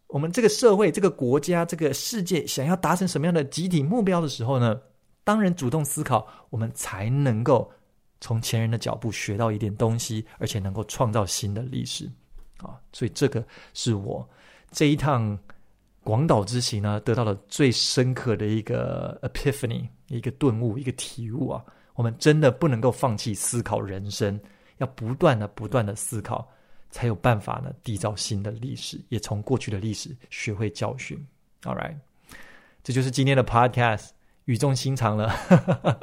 [0.08, 4.80] 我们这个社会、这个国家、这个世界想要达成什么样的集体目标的时候呢？
[5.22, 7.70] 当人主动思考，我们才能够
[8.18, 12.10] 从前人的脚步学到一点东西，而且能够创造新的历史
[12.62, 12.80] 啊！
[12.94, 14.26] 所以，这个是我。
[14.70, 15.38] 这一趟
[16.02, 21.64] 广岛之行呢，得到了最深刻的一个 epiphany，一个顿悟，一个体悟啊！
[21.94, 24.38] 我们真的不能够放弃思考人生，
[24.78, 26.48] 要不断的、不断的思考，
[26.90, 31.18] 才有办法呢，缔造新的历史，也从过去的历史学会教训。
[31.62, 31.96] All right，
[32.82, 34.10] 这就是今天的 podcast，
[34.44, 35.34] 语重心长了，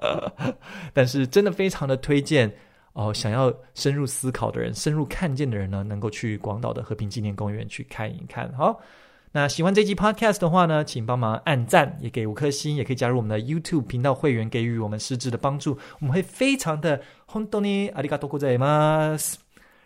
[0.94, 2.54] 但是真的非常的推荐。
[2.95, 8.53] 哦，想要深入思考的人，深入看见的人呢，能够去广岛的和平纪念公园去看一看。
[8.55, 8.81] 好，
[9.33, 15.79] 那喜欢这集 podcast 的话呢，请帮忙按赞，也给五颗星，也可以加入我们的 YouTube 频道会员，给予我们实质的帮助。
[16.01, 17.01] 我们会非常的
[17.33, 19.37] 本当にありがとうございます。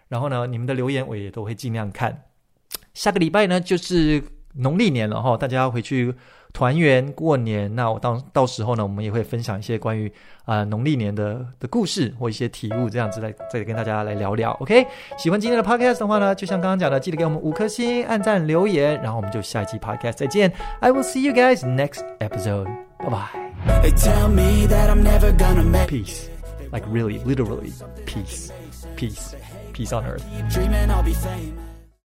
[0.08, 2.24] 然后呢，你们的留言我也都会尽量看。
[2.94, 4.22] 下个礼拜呢，就是
[4.54, 6.14] 农历年了哈，大家要回去。
[6.51, 10.07] 团圆过年，那我到到时候呢，我们也会分享一些关于
[10.45, 14.51] 啊、呃、农历年的的故事或一些体悟，这样子来再跟大家来聊聊。
[14.59, 14.85] OK，
[15.17, 20.51] 喜欢今天的 Podcast 的话呢，就像刚刚讲的，记得给我们五颗星、按赞、留言，然后我们就下一期 Podcast 再见。
[20.79, 22.65] I will see you guys next episode.
[22.97, 23.81] Bye bye.
[23.81, 26.29] They tell me that I'm never gonna make peace,
[26.71, 27.71] like really, literally,
[28.05, 28.51] peace,
[28.95, 29.35] peace,
[29.73, 30.23] peace on earth.